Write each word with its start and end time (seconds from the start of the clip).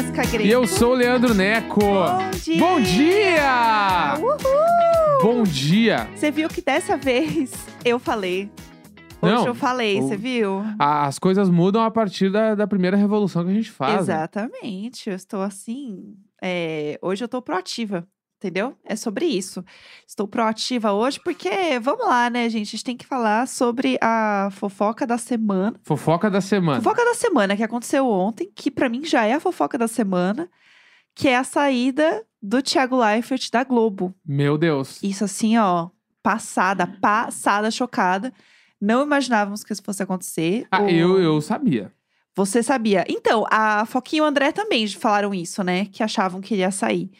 Jéssica 0.00 0.22
Greco. 0.22 0.46
E 0.46 0.50
eu 0.50 0.66
sou 0.66 0.92
o 0.92 0.94
Leandro 0.94 1.34
Neco. 1.34 1.78
Bom 1.80 2.30
dia! 2.42 2.58
Bom 2.58 2.80
dia! 2.80 4.14
Uhul! 4.18 5.22
Bom 5.22 5.42
dia! 5.42 6.08
Você 6.16 6.30
viu 6.30 6.48
que 6.48 6.62
dessa 6.62 6.96
vez 6.96 7.52
eu 7.84 7.98
falei. 7.98 8.50
Hoje 9.20 9.34
Não, 9.34 9.46
eu 9.48 9.54
falei, 9.54 10.00
o- 10.00 10.08
você 10.08 10.16
viu? 10.16 10.62
As 10.78 11.18
coisas 11.18 11.50
mudam 11.50 11.82
a 11.82 11.90
partir 11.90 12.30
da, 12.32 12.54
da 12.54 12.66
primeira 12.66 12.96
revolução 12.96 13.44
que 13.44 13.50
a 13.50 13.54
gente 13.54 13.70
faz. 13.70 13.92
né? 13.92 14.00
Exatamente. 14.00 15.10
Eu 15.10 15.16
estou 15.16 15.42
assim. 15.42 16.14
é, 16.42 16.98
Hoje 17.02 17.22
eu 17.22 17.26
estou 17.26 17.42
proativa. 17.42 18.06
Entendeu? 18.40 18.74
É 18.86 18.96
sobre 18.96 19.26
isso. 19.26 19.62
Estou 20.08 20.26
proativa 20.26 20.94
hoje 20.94 21.20
porque, 21.22 21.78
vamos 21.78 22.06
lá, 22.06 22.30
né, 22.30 22.48
gente? 22.48 22.68
A 22.68 22.70
gente 22.70 22.84
tem 22.84 22.96
que 22.96 23.04
falar 23.04 23.46
sobre 23.46 23.98
a 24.00 24.48
fofoca 24.52 25.06
da 25.06 25.18
semana. 25.18 25.78
Fofoca 25.82 26.30
da 26.30 26.40
semana. 26.40 26.80
Fofoca 26.80 27.04
da 27.04 27.12
semana 27.12 27.54
que 27.54 27.62
aconteceu 27.62 28.08
ontem, 28.08 28.50
que 28.56 28.70
pra 28.70 28.88
mim 28.88 29.04
já 29.04 29.26
é 29.26 29.34
a 29.34 29.40
fofoca 29.40 29.76
da 29.76 29.86
semana, 29.86 30.48
que 31.14 31.28
é 31.28 31.36
a 31.36 31.44
saída 31.44 32.24
do 32.42 32.62
Thiago 32.62 32.96
Leifert 32.98 33.50
da 33.52 33.62
Globo. 33.62 34.14
Meu 34.24 34.56
Deus. 34.56 34.98
Isso 35.02 35.22
assim, 35.24 35.58
ó, 35.58 35.90
passada, 36.22 36.86
passada, 36.98 37.70
chocada. 37.70 38.32
Não 38.80 39.02
imaginávamos 39.02 39.62
que 39.62 39.70
isso 39.74 39.82
fosse 39.84 40.02
acontecer. 40.02 40.66
Ah, 40.70 40.80
O- 40.82 40.88
eu, 40.88 41.20
eu 41.20 41.40
sabia. 41.42 41.92
Você 42.34 42.62
sabia? 42.62 43.04
Então, 43.06 43.44
a 43.50 43.84
Foquinha 43.84 44.20
e 44.20 44.24
o 44.24 44.26
André 44.26 44.50
também 44.50 44.88
falaram 44.88 45.34
isso, 45.34 45.62
né? 45.62 45.84
Que 45.92 46.02
achavam 46.02 46.40
que 46.40 46.54
ele 46.54 46.62
ia 46.62 46.70
sair. 46.70 47.10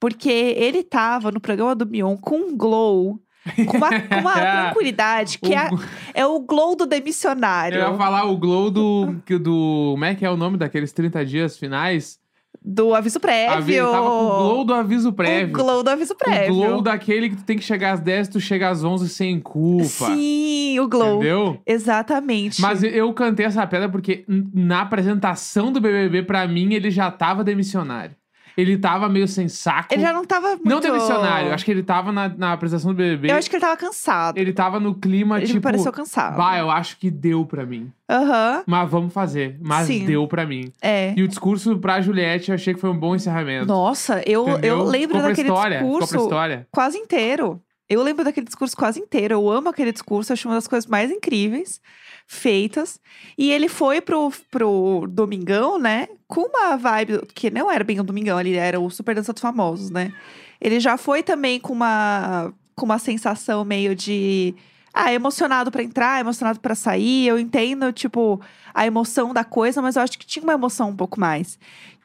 Porque 0.00 0.30
ele 0.30 0.82
tava 0.82 1.30
no 1.32 1.40
programa 1.40 1.74
do 1.74 1.86
Mion 1.86 2.16
com 2.16 2.36
um 2.36 2.56
glow, 2.56 3.18
com 3.66 3.76
uma, 3.76 4.00
com 4.00 4.14
uma 4.20 4.32
tranquilidade, 4.68 5.38
que 5.38 5.48
O- 5.50 5.52
é, 5.54 5.70
é 6.14 6.26
o 6.26 6.38
glow 6.40 6.76
do 6.76 6.84
Eu 6.84 6.88
demissionário. 6.88 7.78
ia 7.78 7.94
falar 7.96 8.24
o 8.24 8.36
glow 8.36 8.70
do, 8.70 9.16
do. 9.40 9.90
Como 9.92 10.04
é 10.04 10.14
que 10.14 10.24
é 10.24 10.30
o 10.30 10.36
nome 10.36 10.56
daqueles 10.56 10.92
30 10.92 11.24
dias 11.26 11.58
finais? 11.58 12.18
Do 12.60 12.92
aviso 12.94 13.20
prévio. 13.20 13.54
Avi- 13.56 13.76
Tava 13.76 14.06
com 14.10 14.24
o 14.26 14.28
glow 14.38 14.64
do 14.64 14.74
aviso 14.74 15.12
prévio. 15.12 15.48
O 15.48 15.52
glow 15.62 15.82
do 15.82 15.90
aviso 15.90 16.14
prévio. 16.14 16.52
O 16.52 16.56
glow 16.56 16.82
daquele 16.82 17.30
que 17.30 17.36
tu 17.36 17.44
tem 17.44 17.56
que 17.56 17.64
chegar 17.64 17.92
às 17.92 18.00
10 18.00 18.28
tu 18.28 18.40
chega 18.40 18.68
às 18.68 18.82
11 18.84 19.08
sem 19.08 19.38
culpa. 19.40 19.84
Sim, 19.84 20.78
o 20.80 20.88
glow. 20.88 21.16
Entendeu? 21.16 21.60
Exatamente. 21.66 22.60
Mas 22.60 22.82
eu 22.82 23.12
cantei 23.14 23.46
essa 23.46 23.66
pedra 23.66 23.88
porque 23.88 24.24
na 24.52 24.82
apresentação 24.82 25.70
do 25.72 25.80
BBB, 25.80 26.24
pra 26.24 26.46
mim, 26.48 26.74
ele 26.74 26.90
já 26.90 27.10
tava 27.10 27.42
demissionário. 27.44 28.14
Ele 28.58 28.76
tava 28.76 29.08
meio 29.08 29.28
sem 29.28 29.48
saco. 29.48 29.94
ele 29.94 30.02
já 30.02 30.12
não 30.12 30.24
tava 30.24 30.48
muito... 30.48 30.68
Não 30.68 30.80
demissionário, 30.80 31.54
acho 31.54 31.64
que 31.64 31.70
ele 31.70 31.82
tava 31.84 32.10
na, 32.10 32.28
na 32.28 32.52
apresentação 32.52 32.90
do 32.92 32.96
BBB. 32.96 33.30
Eu 33.30 33.36
acho 33.36 33.48
que 33.48 33.54
ele 33.54 33.60
tava 33.60 33.76
cansado. 33.76 34.36
Ele 34.36 34.52
tava 34.52 34.80
no 34.80 34.96
clima, 34.96 35.38
Ele 35.38 35.46
tipo... 35.46 35.60
pareceu 35.60 35.92
cansado. 35.92 36.36
Bah, 36.36 36.58
eu 36.58 36.68
acho 36.68 36.98
que 36.98 37.08
deu 37.08 37.46
pra 37.46 37.64
mim. 37.64 37.92
Aham, 38.10 38.64
Mas 38.66 38.90
vamos 38.90 39.12
fazer. 39.12 39.56
Mas 39.60 39.86
Sim. 39.86 40.04
deu 40.06 40.26
pra 40.26 40.44
mim. 40.44 40.72
é. 40.82 41.14
E 41.16 41.22
o 41.22 41.28
discurso 41.28 41.78
pra 41.78 42.00
Juliette, 42.00 42.48
eu 42.48 42.54
achei 42.56 42.74
que 42.74 42.80
foi 42.80 42.90
um 42.90 42.98
bom 42.98 43.14
encerramento. 43.14 43.66
Nossa, 43.66 44.22
eu, 44.26 44.48
Entendeu? 44.48 44.78
eu 44.78 44.82
lembro 44.84 45.16
ficou 45.18 45.28
daquele 45.30 45.48
história, 45.48 45.78
Ficou 45.78 45.90
discurso 46.00 46.14
pra 46.14 46.22
história. 46.24 46.66
quase 46.72 46.98
inteiro. 46.98 47.60
Eu 47.88 48.02
lembro 48.02 48.24
daquele 48.24 48.46
discurso 48.46 48.76
quase 48.76 49.00
inteiro. 49.00 49.34
Eu 49.34 49.50
amo 49.50 49.68
aquele 49.68 49.92
discurso, 49.92 50.32
acho 50.32 50.48
uma 50.48 50.56
das 50.56 50.68
coisas 50.68 50.88
mais 50.88 51.10
incríveis 51.10 51.80
feitas. 52.28 53.00
E 53.36 53.50
ele 53.50 53.68
foi 53.68 54.02
pro, 54.02 54.30
pro 54.50 55.06
Domingão, 55.08 55.78
né? 55.78 56.08
Com 56.28 56.42
uma 56.42 56.76
vibe 56.76 57.22
que 57.34 57.50
não 57.50 57.70
era 57.70 57.82
bem 57.82 57.98
o 57.98 58.04
Domingão, 58.04 58.38
ele 58.38 58.54
era 58.54 58.78
o 58.78 58.90
Super 58.90 59.14
Dança 59.14 59.32
dos 59.32 59.40
Famosos, 59.40 59.90
né? 59.90 60.12
Ele 60.60 60.78
já 60.78 60.98
foi 60.98 61.22
também 61.22 61.58
com 61.58 61.72
uma, 61.72 62.52
com 62.76 62.84
uma 62.84 62.98
sensação 62.98 63.64
meio 63.64 63.96
de. 63.96 64.54
Ah, 65.00 65.12
emocionado 65.12 65.70
pra 65.70 65.82
entrar, 65.82 66.20
emocionado 66.20 66.58
pra 66.58 66.74
sair. 66.74 67.26
Eu 67.28 67.38
entendo, 67.38 67.92
tipo, 67.92 68.40
a 68.74 68.84
emoção 68.86 69.32
da 69.32 69.44
coisa, 69.44 69.80
mas 69.80 69.94
eu 69.96 70.02
acho 70.02 70.18
que 70.18 70.26
tinha 70.26 70.42
uma 70.42 70.54
emoção 70.54 70.90
um 70.90 70.96
pouco 70.96 71.20
mais. 71.20 71.56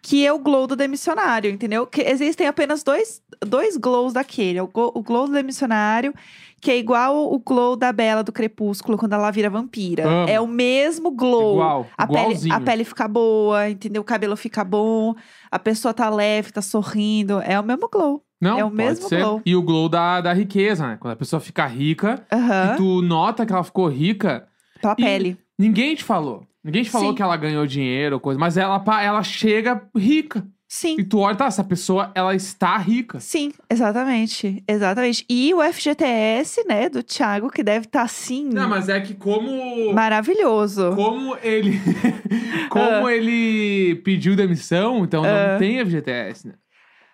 Que 0.01 0.25
é 0.27 0.31
o 0.33 0.37
glow 0.37 0.67
do 0.67 0.75
demissionário, 0.75 1.49
entendeu? 1.49 1.87
Que 1.87 2.01
existem 2.01 2.45
apenas 2.45 2.83
dois, 2.83 3.21
dois 3.43 3.77
glows 3.77 4.13
daquele. 4.13 4.59
O, 4.61 4.67
glo- 4.67 4.91
o 4.93 5.01
glow 5.01 5.27
do 5.27 5.33
demissionário, 5.33 6.13
que 6.61 6.69
é 6.69 6.77
igual 6.77 7.33
o 7.33 7.39
glow 7.39 7.75
da 7.77 7.91
Bela 7.93 8.21
do 8.21 8.31
Crepúsculo, 8.31 8.97
quando 8.97 9.13
ela 9.13 9.31
vira 9.31 9.49
vampira. 9.49 10.05
Amo. 10.07 10.29
É 10.29 10.39
o 10.41 10.45
mesmo 10.47 11.09
glow. 11.09 11.53
Igual, 11.53 11.87
A 11.97 12.05
pele, 12.05 12.33
a 12.51 12.59
pele 12.59 12.83
fica 12.83 13.07
boa, 13.07 13.69
entendeu? 13.69 14.01
O 14.01 14.05
cabelo 14.05 14.35
fica 14.35 14.63
bom, 14.63 15.15
a 15.49 15.57
pessoa 15.57 15.93
tá 15.93 16.09
leve, 16.09 16.51
tá 16.51 16.61
sorrindo. 16.61 17.39
É 17.41 17.57
o 17.59 17.63
mesmo 17.63 17.89
glow. 17.89 18.23
Não, 18.43 18.59
é 18.59 18.65
o 18.65 18.69
mesmo 18.69 19.07
ser. 19.07 19.21
glow. 19.21 19.41
E 19.45 19.55
o 19.55 19.61
glow 19.61 19.87
da, 19.89 20.21
da 20.21 20.33
riqueza, 20.33 20.85
né? 20.87 20.97
Quando 20.99 21.13
a 21.13 21.17
pessoa 21.17 21.39
fica 21.39 21.65
rica, 21.65 22.23
Aham. 22.31 22.73
e 22.73 22.77
tu 22.77 23.01
nota 23.01 23.45
que 23.45 23.53
ela 23.53 23.63
ficou 23.63 23.87
rica, 23.87 24.47
Pela 24.81 24.93
e- 24.97 25.03
pele. 25.03 25.37
ninguém 25.57 25.95
te 25.95 26.03
falou. 26.03 26.45
Ninguém 26.63 26.83
te 26.83 26.89
falou 26.89 27.09
Sim. 27.09 27.15
que 27.15 27.21
ela 27.21 27.35
ganhou 27.35 27.65
dinheiro 27.67 28.15
ou 28.15 28.19
coisa, 28.21 28.39
mas 28.39 28.55
ela, 28.57 28.81
ela 29.01 29.21
chega 29.23 29.81
rica. 29.95 30.45
Sim. 30.65 30.95
E 30.97 31.03
tu 31.03 31.19
olha, 31.19 31.35
tá, 31.35 31.45
essa 31.45 31.63
pessoa, 31.63 32.09
ela 32.15 32.33
está 32.33 32.75
rica. 32.77 33.19
Sim, 33.19 33.51
exatamente. 33.69 34.63
Exatamente. 34.67 35.23
E 35.29 35.53
o 35.53 35.61
FGTS, 35.61 36.65
né, 36.67 36.89
do 36.89 37.03
Thiago, 37.03 37.51
que 37.51 37.61
deve 37.61 37.85
estar 37.85 38.01
assim. 38.01 38.49
Não, 38.51 38.67
mas 38.67 38.89
é 38.89 38.99
que 38.99 39.13
como. 39.13 39.93
Maravilhoso. 39.93 40.93
Como 40.95 41.37
ele. 41.43 41.79
como 42.69 43.07
ele 43.09 43.95
pediu 44.03 44.35
demissão, 44.35 45.03
então 45.03 45.23
Ah. 45.23 45.51
não 45.53 45.59
tem 45.59 45.79
FGTS, 45.85 46.47
né? 46.47 46.53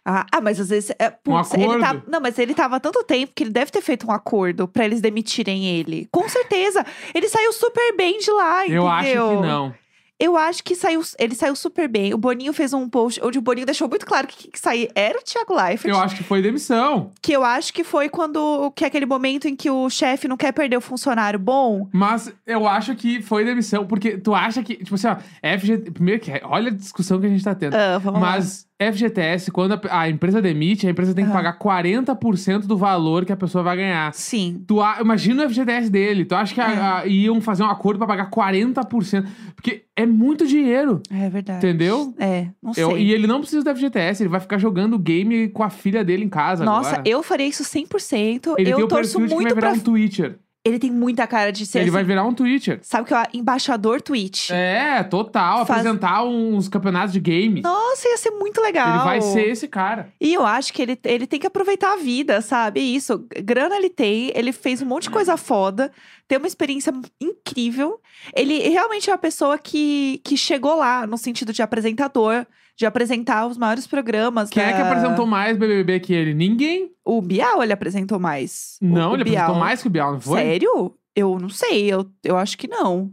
Ah, 0.06 0.26
ah, 0.32 0.42
mas 0.42 0.60
às 0.60 0.70
vezes. 0.70 0.92
É, 0.98 1.10
putz, 1.10 1.54
ele 1.54 1.64
acordo? 1.64 1.82
tá, 1.82 2.02
não, 2.08 2.20
mas 2.22 2.38
ele 2.40 2.54
tava 2.54 2.78
há 2.78 2.80
tanto 2.80 3.04
tempo 3.04 3.32
que 3.36 3.44
ele 3.44 3.52
deve 3.52 3.72
ter 3.72 3.82
feito 3.82 4.08
um 4.08 4.12
acordo 4.12 4.68
pra 4.68 4.86
eles 4.86 5.02
demitirem 5.02 5.66
ele. 5.66 6.08
Com 6.12 6.28
certeza. 6.28 6.86
Ele 7.14 7.28
saiu 7.28 7.54
super 7.54 7.96
bem 7.96 8.20
de 8.20 8.32
lá, 8.32 8.66
entendeu? 8.66 8.84
Eu 8.84 8.88
acho 8.88 9.10
que 9.10 9.48
não. 9.48 9.74
Eu 10.20 10.36
acho 10.36 10.62
que 10.66 10.76
saiu, 10.76 11.02
ele 11.18 11.34
saiu 11.34 11.56
super 11.56 11.88
bem. 11.88 12.14
O 12.14 12.18
Boninho 12.18 12.52
fez 12.52 12.74
um 12.74 12.90
post 12.90 13.22
onde 13.24 13.40
o 13.40 13.42
Boninho 13.42 13.66
deixou 13.66 13.88
muito 13.88 14.06
claro 14.06 14.28
que 14.28 14.36
quem 14.36 14.52
que 14.52 14.60
sair 14.60 14.92
era 14.94 15.18
o 15.18 15.22
Thiago 15.22 15.56
Leifert. 15.56 15.90
Eu 15.90 15.98
acho 15.98 16.18
que 16.18 16.24
foi 16.24 16.42
demissão. 16.42 17.12
Que 17.22 17.32
eu 17.32 17.42
acho 17.42 17.74
que 17.74 17.86
foi 17.86 18.10
quando. 18.10 18.70
Que 18.76 18.84
é 18.84 18.88
aquele 18.88 19.06
momento 19.06 19.48
em 19.48 19.56
que 19.56 19.70
o 19.70 19.90
chefe 19.90 20.28
não 20.28 20.36
quer 20.36 20.52
perder 20.52 20.76
o 20.76 20.82
funcionário 20.82 21.40
bom. 21.40 21.88
Mas 21.94 22.34
eu 22.46 22.68
acho 22.68 22.96
que 22.96 23.22
foi 23.22 23.46
demissão, 23.46 23.88
porque 23.88 24.18
tu 24.18 24.36
acha 24.36 24.62
que, 24.62 24.76
tipo 24.76 24.96
assim, 24.96 25.08
ó, 25.08 25.16
FGTS. 25.58 25.92
Primeiro 25.92 26.20
que. 26.20 26.32
Olha 26.44 26.68
a 26.68 26.74
discussão 26.74 27.18
que 27.22 27.26
a 27.26 27.30
gente 27.30 27.44
tá 27.44 27.56
tendo. 27.56 27.76
Ah, 27.76 27.98
vamos 27.98 28.20
lá. 28.20 28.40
FGTS, 28.82 29.52
quando 29.52 29.74
a, 29.74 30.02
a 30.02 30.10
empresa 30.10 30.42
demite, 30.42 30.88
a 30.88 30.90
empresa 30.90 31.14
tem 31.14 31.26
que 31.26 31.32
Aham. 31.32 31.38
pagar 31.44 31.60
40% 31.60 32.60
do 32.66 32.78
valor 32.78 33.26
que 33.26 33.32
a 33.34 33.36
pessoa 33.38 33.62
vai 33.64 33.76
ganhar. 33.76 34.14
Sim. 34.14 34.64
Tu, 34.66 34.82
a- 34.82 35.00
imagina 35.02 35.46
o 35.46 35.50
FGTS 35.50 35.90
dele. 35.90 36.24
Tu 36.24 36.34
acha 36.34 36.54
que 36.54 36.62
a- 36.62 37.04
É. 37.06 37.10
iam 37.10 37.42
fazer 37.42 37.64
um 37.64 37.70
acordo 37.70 37.98
pra 37.98 38.08
pagar 38.08 38.30
40%? 38.30 39.28
Porque 39.56 39.84
é 39.98 40.06
muito 40.06 40.48
dinheiro. 40.48 41.02
É 41.12 41.30
verdade. 41.30 41.58
Entendeu? 41.66 42.14
É, 42.18 42.48
não 42.64 42.72
Eu- 42.78 42.92
sei. 42.92 43.04
e 43.04 43.12
ele 43.14 43.28
não 43.28 43.42
precisa 43.42 43.64
do 43.64 43.70
FGTS, 43.70 44.24
ele 44.24 44.30
vai 44.30 44.40
ficar 44.40 44.58
jogando 44.58 44.98
game 44.98 45.50
com 45.50 45.62
a 45.64 45.70
filha 45.70 46.04
dele 46.04 46.24
em 46.24 46.30
casa 46.30 46.64
Nossa, 46.64 46.92
agora. 46.92 47.04
eu 47.06 47.22
faria 47.22 47.48
isso 47.48 47.64
100%. 47.66 48.56
Ele 48.58 48.72
eu 48.72 48.88
torço 48.88 49.20
muito 49.20 49.38
virar 49.38 49.56
pra. 49.56 49.72
um 49.74 49.80
Twitcher. 49.80 50.40
Ele 50.70 50.80
tem 50.80 50.92
muita 50.92 51.26
cara 51.28 51.52
de 51.52 51.66
ser 51.66 51.80
ele 51.80 51.86
assim, 51.86 51.92
vai 51.94 52.04
virar 52.04 52.24
um 52.24 52.34
Twitcher. 52.34 52.80
Sabe 52.84 53.08
que 53.08 53.14
é 53.14 53.24
embaixador 53.34 54.02
Twitch. 54.02 54.52
É, 54.52 55.04
total. 55.04 55.66
Faz- 55.66 55.80
Apresentar 55.80 56.24
uns 56.24 56.68
campeonatos 56.68 57.12
de 57.14 57.20
game. 57.20 57.62
Nossa, 57.62 58.08
ia 58.08 58.18
ser 58.18 58.32
muito 58.32 58.62
legal. 58.62 58.96
Ele 58.96 59.04
vai 59.04 59.22
ser 59.22 59.50
esse 59.50 59.68
cara. 59.68 60.12
E 60.22 60.34
eu 60.34 60.46
acho 60.46 60.72
que 60.72 60.82
ele, 60.82 61.00
ele 61.04 61.26
tem 61.28 61.40
que 61.40 61.48
aproveitar 61.48 61.94
a 61.94 61.98
vida, 61.98 62.42
sabe? 62.42 62.80
Isso. 62.80 63.26
Grana 63.44 63.76
ele 63.76 63.90
tem, 63.90 64.32
ele 64.36 64.52
fez 64.52 64.82
um 64.82 64.86
monte 64.86 65.04
de 65.04 65.10
coisa 65.10 65.36
foda, 65.36 65.92
tem 66.28 66.38
uma 66.38 66.48
experiência 66.48 66.94
incrível. 67.20 68.00
Ele 68.36 68.60
realmente 68.70 69.10
é 69.10 69.14
uma 69.14 69.18
pessoa 69.20 69.58
que, 69.58 70.22
que 70.24 70.38
chegou 70.38 70.76
lá 70.76 71.06
no 71.08 71.18
sentido 71.18 71.52
de 71.54 71.62
apresentador, 71.62 72.46
de 72.80 72.86
apresentar 72.86 73.46
os 73.46 73.58
maiores 73.58 73.86
programas. 73.86 74.50
Quem 74.50 74.64
é 74.64 74.72
que 74.72 74.78
da- 74.80 74.90
apresentou 74.90 75.28
mais 75.28 75.58
BBB 75.58 76.00
que 76.00 76.14
ele? 76.14 76.34
Ninguém. 76.34 76.90
O 77.04 77.22
Bial 77.22 77.62
ele 77.62 77.74
apresentou 77.74 78.18
mais. 78.18 78.78
O- 78.82 78.86
Não, 78.86 79.12
o 79.12 79.16
ele 79.18 79.26
Bial. 79.26 79.36
apresentou 79.44 79.60
mais 79.60 79.82
que 79.82 79.88
o 79.88 79.92
Bial, 79.92 80.14
não 80.14 80.22
foi? 80.22 80.40
Sério? 80.40 80.96
Eu 81.14 81.38
não 81.38 81.50
sei, 81.50 81.92
eu, 81.92 82.10
eu 82.24 82.38
acho 82.38 82.58
que 82.58 82.70
não. 82.70 83.12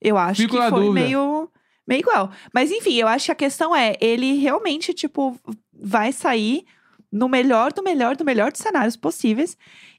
Eu 0.00 0.16
acho 0.16 0.40
Fico 0.42 0.56
que 0.56 0.68
foi 0.68 0.84
dúvida. 0.86 0.92
meio, 1.06 1.50
meio 1.88 1.98
igual. 1.98 2.30
Mas 2.54 2.70
enfim, 2.70 2.94
eu 2.94 3.08
acho 3.08 3.26
que 3.26 3.32
a 3.32 3.34
questão 3.34 3.74
é, 3.74 3.96
ele 4.00 4.34
realmente, 4.38 4.94
tipo, 4.94 5.36
vai 5.74 6.12
sair 6.12 6.64
no 7.10 7.28
melhor 7.28 7.72
do 7.72 7.82
melhor 7.82 8.14
do 8.14 8.24
melhor 8.24 8.52
dos 8.52 8.60
cenários 8.60 8.94
possíveis. 8.96 9.56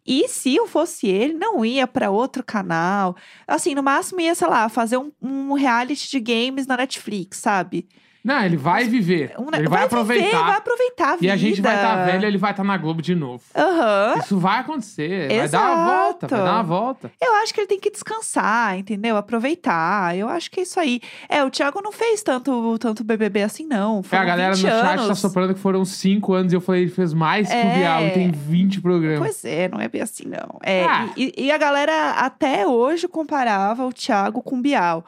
E 0.08 0.26
se 0.30 0.56
eu 0.56 0.68
fosse 0.70 1.08
ele, 1.08 1.34
não 1.34 1.66
ia 1.66 1.86
pra 1.86 2.10
outro 2.10 2.42
canal. 2.46 3.14
Assim, 3.46 3.76
no 3.76 3.84
máximo 3.84 4.22
ia, 4.22 4.34
sei 4.34 4.48
lá, 4.48 4.70
fazer 4.70 4.96
um, 4.98 5.12
um 5.22 5.52
reality 5.52 6.10
de 6.10 6.20
games 6.22 6.66
na 6.66 6.78
Netflix, 6.78 7.40
sabe? 7.40 7.90
Não, 8.24 8.44
ele 8.44 8.56
vai 8.58 8.84
viver. 8.86 9.34
Um- 9.40 9.48
ele 9.56 9.68
vai, 9.68 9.84
aproveitar. 9.86 10.26
Viver, 10.26 10.44
vai 10.44 10.58
aproveitar 10.58 11.12
a 11.12 11.16
E 11.16 11.20
vida. 11.22 11.34
a 11.34 11.36
gente 11.38 11.62
vai 11.62 11.76
estar 11.76 12.06
velho, 12.06 12.26
ele 12.26 12.38
vai 12.38 12.52
estar 12.52 12.64
na 12.64 12.78
Globo 12.78 13.02
de 13.02 13.16
novo. 13.16 13.44
Aham. 13.56 14.16
Isso 14.20 14.38
vai 14.38 14.60
acontecer. 14.60 15.28
Vai 15.28 15.50
dar 15.50 15.62
uma 15.72 15.86
volta, 15.86 16.28
vai 16.28 16.40
Exato. 16.40 16.52
dar 16.52 16.54
uma 16.58 16.64
volta. 16.64 17.12
Eu 17.20 17.34
acho 17.38 17.54
que 17.54 17.60
ele 17.62 17.68
tem 17.68 17.80
que 17.80 17.90
descansar, 17.90 18.78
entendeu? 18.78 19.18
Aproveitar. 19.18 20.16
Eu 20.16 20.30
acho 20.30 20.52
que 20.52 20.60
é 20.60 20.64
isso 20.64 20.80
aí. 20.80 21.02
É, 21.28 21.44
o 21.44 21.50
Thiago 21.50 21.82
não 21.82 21.92
fez 21.92 22.22
tanto, 22.22 22.78
tanto 22.80 23.04
BBB 23.04 23.42
assim, 23.44 23.66
não. 23.66 24.02
É, 24.12 24.18
a 24.18 24.24
galera 24.24 24.50
no 24.52 24.56
20 24.58 24.62
chat 24.70 24.86
anos. 24.94 25.08
tá 25.08 25.16
soprando 25.16 25.54
que 25.54 25.60
foram 25.60 25.84
5 25.84 26.34
anos 26.34 26.54
e 26.54 26.56
eu 26.56 26.62
falei, 26.62 26.84
ele 26.84 26.92
fez 26.92 27.14
mais 27.14 27.48
que 27.48 27.56
o 27.56 27.58
É. 27.58 27.76
Bial 27.78 28.04
e 28.08 28.12
tem 28.12 28.32
20 28.32 28.82
programas. 28.82 29.20
Pois 29.20 29.46
é, 29.46 29.68
não 29.68 29.80
é 29.80 29.88
bem 29.88 30.02
assim, 30.02 30.26
não. 30.28 30.60
É, 30.62 30.86
Ah. 30.86 31.10
e, 31.18 31.34
e 31.38 31.52
a 31.52 31.58
galera 31.58 32.12
até 32.12 32.68
hoje 32.68 33.08
comparava 33.08 33.86
o 33.86 33.92
Thiago 33.94 34.42
com 34.42 34.58
o 34.58 34.62
Bial. 34.62 35.04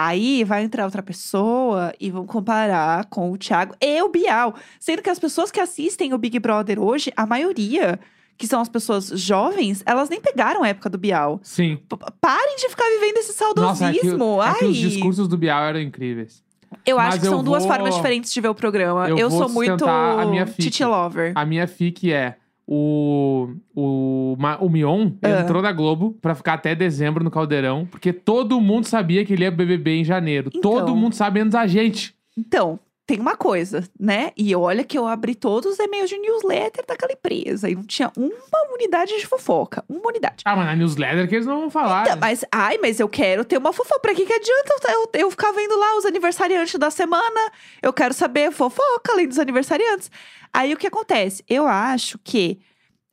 Aí 0.00 0.44
vai 0.44 0.62
entrar 0.62 0.84
outra 0.84 1.02
pessoa 1.02 1.92
e 1.98 2.08
vão 2.08 2.24
comparar 2.24 3.06
com 3.06 3.32
o 3.32 3.36
Thiago 3.36 3.74
e 3.80 4.00
o 4.00 4.08
Bial. 4.08 4.54
Sendo 4.78 5.02
que 5.02 5.10
as 5.10 5.18
pessoas 5.18 5.50
que 5.50 5.58
assistem 5.58 6.14
o 6.14 6.18
Big 6.18 6.38
Brother 6.38 6.78
hoje, 6.80 7.12
a 7.16 7.26
maioria, 7.26 7.98
que 8.36 8.46
são 8.46 8.60
as 8.60 8.68
pessoas 8.68 9.08
jovens, 9.08 9.82
elas 9.84 10.08
nem 10.08 10.20
pegaram 10.20 10.62
a 10.62 10.68
época 10.68 10.88
do 10.88 10.96
Bial. 10.96 11.40
Sim. 11.42 11.78
P- 11.88 11.96
parem 12.20 12.56
de 12.56 12.68
ficar 12.68 12.84
vivendo 12.90 13.16
esse 13.18 13.34
Nossa, 13.56 13.86
é 13.86 13.92
que, 13.92 13.98
saudosismo. 13.98 14.40
é 14.40 14.54
que 14.54 14.64
os 14.66 14.76
discursos 14.76 15.26
do 15.26 15.36
Bial 15.36 15.64
eram 15.64 15.80
incríveis. 15.80 16.44
eu 16.86 16.96
mas 16.96 17.08
acho 17.14 17.20
que 17.20 17.26
são 17.26 17.42
duas 17.42 17.64
vou- 17.64 17.72
formas 17.72 17.94
diferentes 17.96 18.32
de 18.32 18.40
ver 18.40 18.48
o 18.48 18.54
programa. 18.54 19.08
eu 19.08 19.18
Eu, 19.18 19.30
sou 19.32 19.48
muito 19.48 19.84
a 19.84 20.24
minha 20.26 20.46
fic. 20.46 20.62
Titi 20.62 20.84
Lover. 20.84 21.32
A 21.34 21.44
minha 21.44 21.66
fic 21.66 22.12
é 22.12 22.36
o, 22.70 23.48
o, 23.74 24.36
o 24.60 24.68
Mion 24.68 25.12
Ah. 25.22 25.40
entrou 25.40 25.62
na 25.62 25.72
Globo 25.72 26.14
pra 26.20 26.34
ficar 26.34 26.52
até 26.54 26.74
dezembro 26.74 27.24
no 27.24 27.30
Caldeirão, 27.30 27.86
porque 27.90 28.12
todo 28.12 28.60
mundo 28.60 28.84
sabia 28.84 29.24
que 29.24 29.32
ele 29.32 29.44
ia 29.44 29.50
BBB 29.50 30.00
em 30.00 30.04
janeiro. 30.04 30.50
Então. 30.54 30.60
Todo 30.60 30.94
mundo 30.94 31.14
sabe, 31.14 31.38
menos 31.40 31.54
a 31.54 31.66
gente. 31.66 32.14
Então, 32.36 32.78
tem 33.08 33.18
uma 33.18 33.36
coisa, 33.36 33.88
né? 33.98 34.32
E 34.36 34.54
olha 34.54 34.84
que 34.84 34.98
eu 34.98 35.06
abri 35.06 35.34
todos 35.34 35.72
os 35.72 35.78
e-mails 35.78 36.10
de 36.10 36.18
newsletter 36.18 36.84
daquela 36.86 37.10
empresa 37.10 37.70
e 37.70 37.74
não 37.74 37.82
tinha 37.82 38.12
uma 38.14 38.74
unidade 38.74 39.16
de 39.18 39.26
fofoca. 39.26 39.82
Uma 39.88 40.08
unidade. 40.08 40.42
Ah, 40.44 40.54
mas 40.54 40.66
na 40.66 40.76
newsletter 40.76 41.26
que 41.26 41.36
eles 41.36 41.46
não 41.46 41.60
vão 41.60 41.70
falar. 41.70 42.02
Então, 42.02 42.18
mas, 42.20 42.44
ai, 42.52 42.76
mas 42.76 43.00
eu 43.00 43.08
quero 43.08 43.46
ter 43.46 43.56
uma 43.56 43.72
fofoca. 43.72 43.98
Pra 44.00 44.14
que, 44.14 44.26
que 44.26 44.32
adianta 44.34 44.74
eu, 44.88 44.90
eu, 44.90 45.10
eu 45.20 45.30
ficar 45.30 45.52
vendo 45.52 45.74
lá 45.74 45.96
os 45.96 46.04
aniversariantes 46.04 46.78
da 46.78 46.90
semana? 46.90 47.50
Eu 47.80 47.94
quero 47.94 48.12
saber 48.12 48.52
fofoca 48.52 49.10
além 49.10 49.26
dos 49.26 49.38
aniversariantes. 49.38 50.10
Aí 50.52 50.74
o 50.74 50.76
que 50.76 50.86
acontece? 50.86 51.42
Eu 51.48 51.66
acho 51.66 52.18
que 52.18 52.60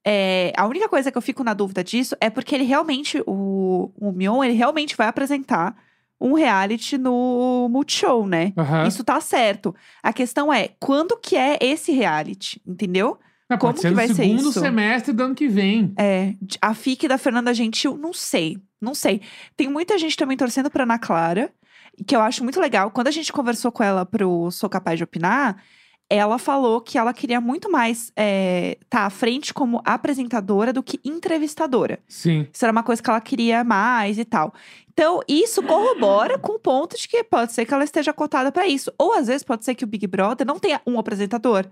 é, 0.05 0.51
a 0.57 0.67
única 0.67 0.89
coisa 0.89 1.09
que 1.09 1.17
eu 1.17 1.21
fico 1.21 1.41
na 1.41 1.53
dúvida 1.53 1.81
disso 1.81 2.17
é 2.19 2.29
porque 2.29 2.53
ele 2.53 2.65
realmente, 2.65 3.23
o, 3.25 3.93
o 3.97 4.11
Mion, 4.11 4.43
ele 4.43 4.55
realmente 4.55 4.93
vai 4.97 5.07
apresentar 5.07 5.73
um 6.19 6.33
reality 6.33 6.97
no 6.97 7.67
Multishow, 7.69 8.25
né? 8.25 8.53
Aham. 8.57 8.87
Isso 8.87 9.03
tá 9.03 9.19
certo. 9.19 9.75
A 10.01 10.13
questão 10.13 10.51
é, 10.51 10.69
quando 10.79 11.17
que 11.17 11.35
é 11.35 11.57
esse 11.61 11.91
reality? 11.91 12.61
Entendeu? 12.65 13.17
Ah, 13.49 13.57
como 13.57 13.73
que 13.73 13.89
vai 13.91 14.07
ser 14.07 14.15
segundo 14.15 14.49
isso? 14.49 14.59
semestre 14.59 15.13
do 15.13 15.23
ano 15.23 15.35
que 15.35 15.47
vem. 15.47 15.93
É, 15.97 16.33
a 16.61 16.73
FIC 16.73 17.07
da 17.07 17.17
Fernanda 17.17 17.53
Gentil, 17.53 17.97
não 17.97 18.11
sei. 18.11 18.57
Não 18.81 18.95
sei. 18.95 19.21
Tem 19.55 19.69
muita 19.69 19.97
gente 19.97 20.17
também 20.17 20.35
torcendo 20.35 20.69
pra 20.69 20.83
Ana 20.83 20.97
Clara, 20.97 21.51
que 22.07 22.15
eu 22.15 22.21
acho 22.21 22.43
muito 22.43 22.59
legal. 22.59 22.91
Quando 22.91 23.07
a 23.07 23.11
gente 23.11 23.31
conversou 23.31 23.71
com 23.71 23.83
ela 23.83 24.05
pro 24.05 24.49
Sou 24.51 24.69
Capaz 24.69 24.97
de 24.97 25.03
Opinar, 25.03 25.57
ela 26.09 26.37
falou 26.37 26.81
que 26.81 26.97
ela 26.97 27.13
queria 27.13 27.41
muito 27.41 27.71
mais 27.71 28.11
estar 28.15 29.05
à 29.05 29.09
frente 29.09 29.53
como 29.53 29.81
apresentadora 29.83 30.71
do 30.71 30.83
que 30.83 30.99
entrevistadora. 31.03 31.99
Sim. 32.07 32.47
Isso 32.53 32.63
era 32.63 32.71
uma 32.71 32.83
coisa 32.83 33.01
que 33.01 33.09
ela 33.09 33.21
queria 33.21 33.63
mais 33.63 34.17
e 34.19 34.25
tal. 34.25 34.53
Então, 34.91 35.19
isso 35.27 35.61
corrobora 35.63 36.37
com 36.37 36.53
o 36.53 36.59
ponto 36.59 36.95
de 36.97 37.07
que 37.07 37.23
pode 37.23 37.53
ser 37.53 37.65
que 37.65 37.73
ela 37.73 37.83
esteja 37.83 38.13
cotada 38.13 38.51
pra 38.51 38.67
isso. 38.67 38.91
Ou 38.97 39.13
às 39.13 39.27
vezes 39.27 39.43
pode 39.43 39.65
ser 39.65 39.75
que 39.75 39.83
o 39.83 39.87
Big 39.87 40.05
Brother 40.07 40.45
não 40.45 40.59
tenha 40.59 40.79
um 40.85 40.99
apresentador. 40.99 41.65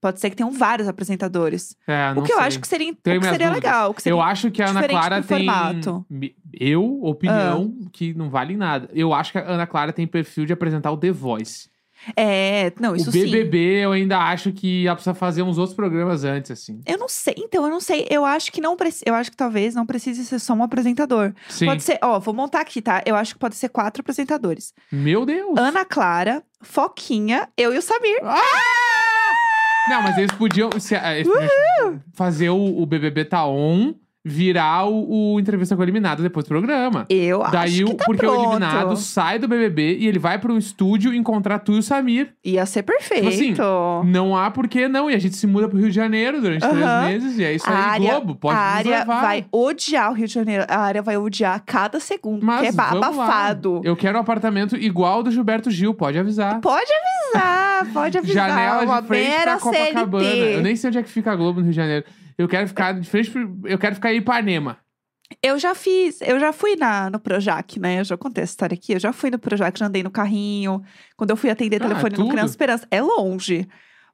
Pode 0.00 0.18
ser 0.18 0.30
que 0.30 0.36
tenham 0.36 0.50
vários 0.50 0.88
apresentadores. 0.88 1.76
É, 1.86 2.14
não 2.14 2.22
o 2.22 2.24
que 2.24 2.32
eu 2.32 2.38
sei. 2.38 2.46
acho 2.46 2.60
que 2.60 2.66
seria, 2.66 2.94
que 2.94 3.20
seria 3.20 3.50
legal. 3.50 3.92
que 3.92 4.00
seria 4.02 4.14
Eu 4.14 4.22
acho 4.22 4.50
que 4.50 4.62
a 4.62 4.70
Ana 4.70 4.88
Clara 4.88 5.22
tem. 5.22 5.38
formato. 5.38 6.06
Ah. 6.10 6.26
Eu, 6.58 7.02
opinião, 7.02 7.76
que 7.92 8.14
não 8.14 8.30
vale 8.30 8.56
nada. 8.56 8.88
Eu 8.94 9.12
acho 9.12 9.32
que 9.32 9.38
a 9.38 9.46
Ana 9.46 9.66
Clara 9.66 9.92
tem 9.92 10.06
perfil 10.06 10.46
de 10.46 10.54
apresentar 10.54 10.90
o 10.90 10.96
The 10.96 11.10
Voice. 11.10 11.68
É, 12.16 12.72
não, 12.80 12.96
isso 12.96 13.10
o 13.10 13.12
sim. 13.12 13.24
BBB, 13.24 13.84
eu 13.84 13.92
ainda 13.92 14.18
acho 14.18 14.52
que 14.52 14.86
ela 14.86 14.96
precisa 14.96 15.14
fazer 15.14 15.42
uns 15.42 15.58
outros 15.58 15.76
programas 15.76 16.24
antes, 16.24 16.50
assim. 16.50 16.80
Eu 16.86 16.96
não 16.98 17.08
sei, 17.08 17.34
então, 17.38 17.64
eu 17.64 17.70
não 17.70 17.80
sei. 17.80 18.06
Eu 18.10 18.24
acho 18.24 18.50
que 18.50 18.60
não 18.60 18.76
precisa. 18.76 19.04
Eu 19.06 19.14
acho 19.14 19.30
que 19.30 19.36
talvez 19.36 19.74
não 19.74 19.84
precise 19.86 20.24
ser 20.24 20.38
só 20.38 20.54
um 20.54 20.62
apresentador. 20.62 21.32
Sim. 21.48 21.66
Pode 21.66 21.82
ser, 21.82 21.98
ó, 22.02 22.18
vou 22.18 22.32
montar 22.34 22.60
aqui, 22.60 22.80
tá? 22.80 23.02
Eu 23.04 23.14
acho 23.16 23.34
que 23.34 23.38
pode 23.38 23.56
ser 23.56 23.68
quatro 23.68 24.00
apresentadores: 24.00 24.72
Meu 24.90 25.26
Deus. 25.26 25.58
Ana 25.58 25.84
Clara, 25.84 26.42
Foquinha, 26.62 27.48
eu 27.56 27.74
e 27.74 27.78
o 27.78 27.82
Samir. 27.82 28.20
Não, 29.88 30.02
mas 30.02 30.16
eles 30.18 30.30
podiam, 30.32 30.70
se- 30.78 30.94
eles 30.94 31.28
fazer 32.14 32.50
o, 32.50 32.80
o 32.80 32.86
BBB 32.86 33.24
Tá 33.24 33.46
On 33.46 33.94
virar 34.24 34.84
o, 34.86 35.34
o 35.34 35.40
entrevista 35.40 35.74
com 35.74 35.80
o 35.80 35.84
eliminado 35.84 36.22
depois 36.22 36.44
do 36.44 36.48
programa. 36.48 37.06
Eu 37.08 37.42
Daí, 37.50 37.68
acho 37.80 37.84
que 37.86 37.94
tá 37.94 38.04
porque 38.04 38.20
pronto. 38.26 38.38
o 38.38 38.42
eliminado 38.44 38.96
sai 38.96 39.38
do 39.38 39.48
BBB 39.48 39.96
e 39.98 40.06
ele 40.06 40.18
vai 40.18 40.38
para 40.38 40.52
um 40.52 40.58
estúdio 40.58 41.14
encontrar 41.14 41.58
tu 41.60 41.72
e 41.72 41.78
o 41.78 41.82
Samir. 41.82 42.34
Ia 42.44 42.66
ser 42.66 42.82
perfeito. 42.82 43.28
assim, 43.28 43.54
Não 44.04 44.36
há 44.36 44.50
por 44.50 44.68
que 44.68 44.86
não. 44.88 45.10
E 45.10 45.14
a 45.14 45.18
gente 45.18 45.36
se 45.36 45.46
muda 45.46 45.68
pro 45.68 45.78
Rio 45.78 45.88
de 45.88 45.94
Janeiro 45.94 46.40
durante 46.40 46.64
Aham. 46.64 47.04
três 47.06 47.22
meses. 47.24 47.38
E 47.38 47.44
é 47.44 47.54
isso 47.54 47.68
a 47.68 47.72
aí, 47.72 47.82
área, 48.06 48.10
Globo. 48.20 48.34
Pode 48.34 48.56
a 48.56 48.60
área 48.60 48.98
levar. 49.00 49.20
vai 49.22 49.46
odiar 49.50 50.10
o 50.10 50.14
Rio 50.14 50.26
de 50.26 50.34
Janeiro. 50.34 50.64
A 50.68 50.76
área 50.78 51.00
vai 51.02 51.16
odiar 51.16 51.62
cada 51.64 51.98
segundo. 51.98 52.44
Mas 52.44 52.68
é 52.68 52.72
ba- 52.72 52.90
vamos 52.90 53.16
lá. 53.16 53.24
abafado. 53.24 53.80
Eu 53.84 53.96
quero 53.96 54.18
um 54.18 54.20
apartamento 54.20 54.76
igual 54.76 55.14
ao 55.14 55.22
do 55.22 55.30
Gilberto 55.30 55.70
Gil, 55.70 55.94
pode 55.94 56.18
avisar. 56.18 56.60
Pode 56.60 56.90
avisar, 57.32 57.86
pode 57.92 58.18
avisar. 58.18 58.48
Janela 58.50 59.00
de 59.00 59.06
frente 59.08 59.42
pra 59.42 59.58
Copacabana. 59.58 60.24
CLT. 60.24 60.54
Eu 60.56 60.62
nem 60.62 60.76
sei 60.76 60.88
onde 60.88 60.98
é 60.98 61.02
que 61.02 61.08
fica 61.10 61.32
a 61.32 61.36
Globo 61.36 61.60
no 61.60 61.64
Rio 61.64 61.72
de 61.72 61.76
Janeiro. 61.76 62.04
Eu 62.40 62.48
quero 62.48 62.66
ficar 62.68 62.92
de 62.98 63.08
frente, 63.08 63.30
pro- 63.30 63.60
eu 63.64 63.78
quero 63.78 63.94
ficar 63.94 64.12
em 64.14 64.18
Ipanema. 64.18 64.78
Eu 65.42 65.58
já 65.58 65.74
fiz, 65.74 66.20
eu 66.22 66.40
já 66.40 66.52
fui 66.52 66.74
na, 66.74 67.08
no 67.10 67.20
Projac, 67.20 67.78
né? 67.78 68.00
Eu 68.00 68.04
já 68.04 68.16
contei 68.16 68.42
essa 68.42 68.52
história 68.52 68.74
aqui. 68.74 68.92
Eu 68.94 68.98
já 68.98 69.12
fui 69.12 69.30
no 69.30 69.38
Projac, 69.38 69.78
já 69.78 69.86
andei 69.86 70.02
no 70.02 70.10
carrinho. 70.10 70.82
Quando 71.16 71.30
eu 71.30 71.36
fui 71.36 71.50
atender 71.50 71.76
Ah, 71.76 71.86
telefone 71.86 72.10
no 72.16 72.16
tudo? 72.16 72.30
Criança 72.30 72.52
Esperança. 72.52 72.86
É 72.90 73.00
longe, 73.00 73.68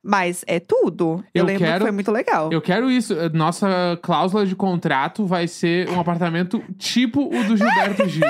mas 0.06 0.44
é 0.46 0.60
tudo. 0.60 1.24
Eu, 1.34 1.40
Eu 1.42 1.44
lembro 1.44 1.64
quero- 1.64 1.78
que 1.78 1.82
foi 1.82 1.90
muito 1.90 2.12
legal. 2.12 2.50
Eu 2.52 2.60
quero 2.62 2.90
isso. 2.90 3.14
Nossa 3.34 3.98
cláusula 4.02 4.46
de 4.46 4.54
contrato 4.54 5.26
vai 5.26 5.48
ser 5.48 5.88
um 5.90 5.98
apartamento 6.00 6.62
tipo 6.78 7.22
o 7.26 7.44
do 7.44 7.56
Gilberto 7.56 8.06
Gil. 8.08 8.22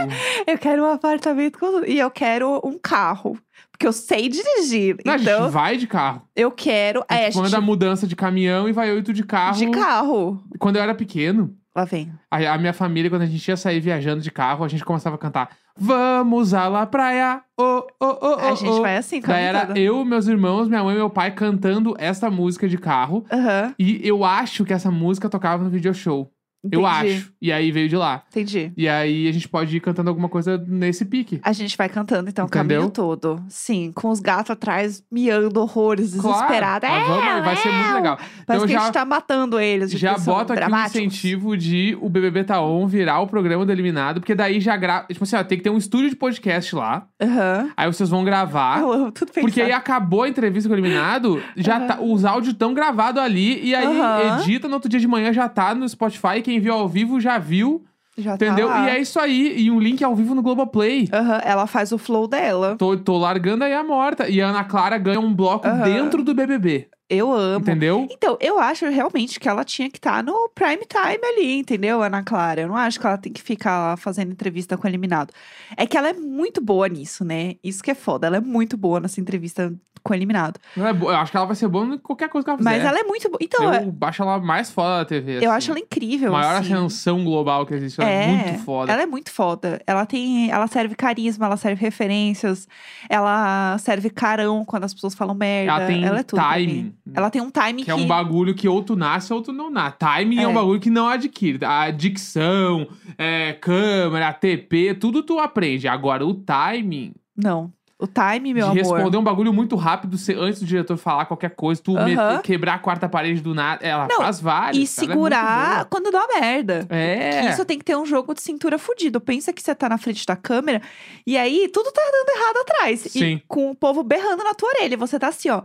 Eu 0.46 0.58
quero 0.58 0.82
um 0.82 0.90
apartamento 0.90 1.58
com... 1.58 1.84
e 1.84 1.98
eu 1.98 2.10
quero 2.10 2.60
um 2.64 2.78
carro. 2.78 3.38
Porque 3.70 3.86
eu 3.86 3.92
sei 3.92 4.28
dirigir. 4.28 4.96
Não, 5.04 5.12
a 5.12 5.16
então, 5.16 5.42
gente 5.44 5.52
vai 5.52 5.76
de 5.76 5.86
carro. 5.86 6.22
eu 6.34 6.50
quero. 6.50 7.04
A 7.08 7.14
É, 7.14 7.26
a 7.26 7.30
gente 7.30 7.36
manda 7.36 7.48
a 7.56 7.60
gente... 7.60 7.66
mudança 7.66 8.06
de 8.06 8.16
caminhão 8.16 8.66
e 8.68 8.72
vai 8.72 8.90
oito 8.90 9.12
de 9.12 9.22
carro. 9.22 9.58
De 9.58 9.70
carro. 9.70 10.42
Quando 10.58 10.76
eu 10.76 10.82
era 10.82 10.94
pequeno, 10.94 11.54
Lá 11.74 11.84
vem. 11.84 12.10
a, 12.30 12.54
a 12.54 12.58
minha 12.58 12.72
família, 12.72 13.10
quando 13.10 13.22
a 13.22 13.26
gente 13.26 13.46
ia 13.46 13.56
sair 13.56 13.80
viajando 13.80 14.22
de 14.22 14.30
carro, 14.30 14.64
a 14.64 14.68
gente 14.68 14.82
começava 14.82 15.16
a 15.16 15.18
cantar 15.18 15.50
Vamos 15.78 16.54
à 16.54 16.68
la 16.68 16.86
praia, 16.86 17.42
oh, 17.56 17.82
oh, 18.00 18.18
oh, 18.20 18.26
a 18.38 18.52
oh, 18.52 18.56
gente 18.56 18.70
oh." 18.70 18.82
vai 18.82 18.96
assim, 18.96 19.20
Daí 19.20 19.44
era 19.44 19.60
cantando. 19.60 19.78
eu, 19.78 20.04
meus 20.04 20.26
irmãos, 20.26 20.68
minha 20.68 20.82
mãe 20.82 20.94
e 20.94 20.98
meu 20.98 21.10
pai 21.10 21.30
cantando 21.32 21.94
essa 21.98 22.30
música 22.30 22.68
de 22.68 22.78
carro. 22.78 23.24
Aham. 23.30 23.74
E 23.78 24.00
eu 24.06 24.24
acho 24.24 24.64
que 24.64 24.72
essa 24.72 24.90
música 24.90 25.28
tocava 25.28 25.62
no 25.62 25.70
video 25.70 25.92
show. 25.92 26.30
Eu 26.70 26.80
entendi, 26.86 27.14
acho. 27.14 27.32
E 27.40 27.52
aí 27.52 27.70
veio 27.70 27.88
de 27.88 27.96
lá. 27.96 28.22
Entendi. 28.30 28.72
E 28.76 28.88
aí 28.88 29.28
a 29.28 29.32
gente 29.32 29.48
pode 29.48 29.76
ir 29.76 29.80
cantando 29.80 30.08
alguma 30.10 30.28
coisa 30.28 30.62
nesse 30.66 31.04
pique. 31.04 31.40
A 31.42 31.52
gente 31.52 31.76
vai 31.76 31.88
cantando, 31.88 32.28
então, 32.28 32.44
o 32.44 32.48
Entendeu? 32.48 32.78
caminho 32.80 32.90
todo. 32.90 33.42
Sim, 33.48 33.92
com 33.94 34.08
os 34.10 34.20
gatos 34.20 34.50
atrás, 34.50 35.02
miando 35.10 35.60
horrores, 35.60 36.12
desesperados. 36.12 36.88
Claro, 36.88 37.04
É, 37.04 37.08
mas 37.08 37.24
vamos, 37.26 37.44
vai 37.44 37.56
ser 37.56 37.72
muito 37.72 37.90
é. 37.90 37.94
legal. 37.94 38.16
Parece 38.16 38.42
Então 38.42 38.66
que 38.66 38.74
a 38.74 38.78
já, 38.78 38.84
gente 38.84 38.94
tá 38.94 39.04
matando 39.04 39.58
eles. 39.60 39.90
já 39.92 40.16
boto 40.18 40.52
aqui 40.52 40.52
o 40.52 40.54
dramáticos. 40.56 41.00
incentivo 41.00 41.56
de 41.56 41.96
o 42.00 42.08
BBB 42.08 42.44
Tá 42.44 42.60
On 42.60 42.86
virar 42.86 43.20
o 43.20 43.26
programa 43.26 43.64
do 43.64 43.72
Eliminado, 43.72 44.20
porque 44.20 44.34
daí 44.34 44.60
já 44.60 44.76
grava. 44.76 45.06
Tipo 45.10 45.24
assim, 45.24 45.36
ó, 45.36 45.44
tem 45.44 45.58
que 45.58 45.64
ter 45.64 45.70
um 45.70 45.78
estúdio 45.78 46.10
de 46.10 46.16
podcast 46.16 46.74
lá. 46.74 47.06
Aham. 47.22 47.70
Aí 47.76 47.86
vocês 47.86 48.08
vão 48.08 48.24
gravar. 48.24 48.80
Eu 48.80 48.92
amo 48.92 49.12
tudo 49.12 49.28
pensado. 49.28 49.46
Porque 49.46 49.60
aí 49.60 49.72
acabou 49.72 50.22
a 50.22 50.28
entrevista 50.28 50.68
com 50.68 50.74
o 50.74 50.78
eliminado, 50.78 51.42
já 51.56 51.76
Aham. 51.78 51.86
tá, 51.86 52.00
os 52.00 52.24
áudios 52.24 52.52
estão 52.52 52.72
gravados 52.74 53.20
ali, 53.22 53.64
e 53.64 53.74
aí 53.74 53.86
Aham. 53.86 54.40
edita 54.40 54.68
no 54.68 54.74
outro 54.74 54.88
dia 54.88 55.00
de 55.00 55.06
manhã, 55.08 55.32
já 55.32 55.48
tá 55.48 55.74
no 55.74 55.88
Spotify. 55.88 56.42
Quem 56.42 56.55
viu 56.60 56.74
ao 56.74 56.88
vivo 56.88 57.20
já 57.20 57.38
viu, 57.38 57.84
Já 58.16 58.36
tá 58.36 58.46
entendeu? 58.46 58.68
lá. 58.68 58.86
e 58.86 58.90
é 58.96 59.00
isso 59.00 59.18
aí. 59.20 59.54
E 59.60 59.70
um 59.70 59.78
link 59.80 60.02
ao 60.02 60.14
vivo 60.14 60.34
no 60.34 60.42
Globoplay. 60.42 61.08
Aham, 61.12 61.40
Ela 61.44 61.66
faz 61.66 61.92
o 61.92 61.98
flow 61.98 62.26
dela. 62.26 62.76
Tô, 62.78 62.96
tô 62.96 63.16
largando 63.18 63.64
aí 63.64 63.72
a 63.74 63.84
morta. 63.84 64.28
E 64.28 64.40
a 64.40 64.48
Ana 64.48 64.64
Clara 64.64 64.98
ganha 64.98 65.20
um 65.20 65.32
bloco 65.34 65.66
Aham. 65.68 65.82
dentro 65.82 66.22
do 66.22 66.34
BBB. 66.34 66.88
Eu 67.08 67.32
amo. 67.32 67.60
Entendeu? 67.60 68.06
Então, 68.10 68.36
eu 68.40 68.58
acho 68.58 68.88
realmente 68.88 69.38
que 69.38 69.48
ela 69.48 69.64
tinha 69.64 69.88
que 69.88 69.98
estar 69.98 70.24
no 70.24 70.48
prime 70.48 70.84
time 70.86 71.24
ali, 71.24 71.58
entendeu, 71.58 72.02
Ana 72.02 72.22
Clara? 72.22 72.62
Eu 72.62 72.68
não 72.68 72.76
acho 72.76 72.98
que 72.98 73.06
ela 73.06 73.16
tem 73.16 73.32
que 73.32 73.42
ficar 73.42 73.78
lá 73.78 73.96
fazendo 73.96 74.32
entrevista 74.32 74.76
com 74.76 74.86
o 74.86 74.90
eliminado. 74.90 75.32
É 75.76 75.86
que 75.86 75.96
ela 75.96 76.08
é 76.08 76.12
muito 76.12 76.60
boa 76.60 76.88
nisso, 76.88 77.24
né? 77.24 77.54
Isso 77.62 77.82
que 77.82 77.92
é 77.92 77.94
foda. 77.94 78.26
Ela 78.26 78.38
é 78.38 78.40
muito 78.40 78.76
boa 78.76 78.98
nessa 78.98 79.20
entrevista 79.20 79.72
com 80.02 80.12
o 80.12 80.16
eliminado. 80.16 80.58
Não 80.76 80.86
é 80.86 80.90
Eu 80.90 81.10
acho 81.10 81.30
que 81.30 81.36
ela 81.36 81.46
vai 81.46 81.56
ser 81.56 81.68
boa 81.68 81.84
em 81.84 81.98
qualquer 81.98 82.28
coisa 82.28 82.44
que 82.44 82.50
ela 82.50 82.58
fizer. 82.58 82.70
Mas 82.70 82.84
ela 82.84 82.98
é 82.98 83.02
muito 83.02 83.28
boa. 83.28 83.38
Então, 83.40 83.72
Eu 83.72 83.96
acho 84.00 84.22
ela 84.22 84.38
mais 84.38 84.70
foda 84.70 84.98
da 84.98 85.04
TV. 85.04 85.32
eu 85.32 85.38
assim. 85.38 85.46
acho 85.48 85.70
ela 85.72 85.80
incrível. 85.80 86.32
Maior 86.32 86.56
assim. 86.56 86.72
ascensão 86.72 87.24
global 87.24 87.66
que 87.66 87.74
existe. 87.74 88.00
Ela 88.00 88.10
é, 88.10 88.26
muito 88.26 88.64
foda. 88.64 88.92
Ela 88.92 89.02
é 89.02 89.06
muito 89.06 89.30
foda. 89.30 89.80
Ela 89.86 90.06
tem. 90.06 90.50
Ela 90.50 90.66
serve 90.66 90.94
carisma, 90.94 91.46
ela 91.46 91.56
serve 91.56 91.80
referências, 91.80 92.68
ela 93.08 93.76
serve 93.78 94.10
carão 94.10 94.64
quando 94.64 94.84
as 94.84 94.94
pessoas 94.94 95.14
falam 95.14 95.34
merda. 95.34 95.72
Ela 95.72 95.86
tem 95.86 96.04
é 96.04 96.22
tudo. 96.22 96.40
timing. 96.40 96.95
Mim. 97.06 97.12
Ela 97.16 97.30
tem 97.30 97.40
um 97.40 97.50
timing 97.50 97.84
Que 97.84 97.90
é 97.90 97.94
um 97.94 98.06
bagulho 98.06 98.54
que 98.54 98.68
ou 98.68 98.82
tu 98.82 98.96
nasce 98.96 99.32
ou 99.32 99.40
tu 99.42 99.52
não 99.52 99.70
nasce. 99.70 99.96
Timing 99.98 100.38
é, 100.38 100.42
É. 100.42 100.48
um 100.48 100.54
bagulho 100.54 100.80
que 100.80 100.90
não 100.90 101.08
adquire. 101.08 101.58
A 101.64 101.90
dicção, 101.90 102.88
é, 103.16 103.52
câmera, 103.54 104.28
ATP, 104.28 104.94
tudo 105.00 105.22
tu 105.22 105.38
aprende. 105.38 105.86
Agora, 105.88 106.24
o 106.26 106.34
timing. 106.34 107.12
Não. 107.36 107.72
O 107.98 108.06
time, 108.06 108.52
meu 108.52 108.72
de 108.72 108.80
amor. 108.80 108.92
responder 108.96 109.16
um 109.16 109.24
bagulho 109.24 109.54
muito 109.54 109.74
rápido 109.74 110.18
se- 110.18 110.34
antes 110.34 110.60
do 110.60 110.66
diretor 110.66 110.98
falar 110.98 111.24
qualquer 111.24 111.48
coisa, 111.56 111.80
tu 111.82 111.92
meter- 111.94 112.18
Aham. 112.18 112.42
quebrar 112.42 112.74
a 112.74 112.78
quarta 112.78 113.08
parede 113.08 113.40
do 113.40 113.54
nada. 113.54 113.82
Ela 113.82 114.06
Não, 114.06 114.18
faz 114.18 114.38
várias. 114.38 114.76
E 114.76 114.82
é 114.82 114.86
segurar 114.86 115.76
muito 115.76 115.88
quando 115.88 116.10
dá 116.10 116.26
merda. 116.38 116.86
É. 116.90 117.40
Que 117.40 117.48
isso 117.48 117.64
tem 117.64 117.78
que 117.78 117.84
ter 117.86 117.96
um 117.96 118.04
jogo 118.04 118.34
de 118.34 118.42
cintura 118.42 118.78
fudido. 118.78 119.18
Pensa 119.18 119.50
que 119.50 119.62
você 119.62 119.74
tá 119.74 119.88
na 119.88 119.96
frente 119.96 120.26
da 120.26 120.36
câmera 120.36 120.82
e 121.26 121.38
aí 121.38 121.70
tudo 121.72 121.90
tá 121.90 122.02
dando 122.12 122.38
errado 122.38 122.56
atrás. 122.58 123.00
Sim. 123.00 123.24
E 123.36 123.42
com 123.48 123.70
o 123.70 123.74
povo 123.74 124.02
berrando 124.02 124.44
na 124.44 124.52
tua 124.52 124.68
orelha. 124.68 124.98
Você 124.98 125.18
tá 125.18 125.28
assim, 125.28 125.48
ó. 125.48 125.62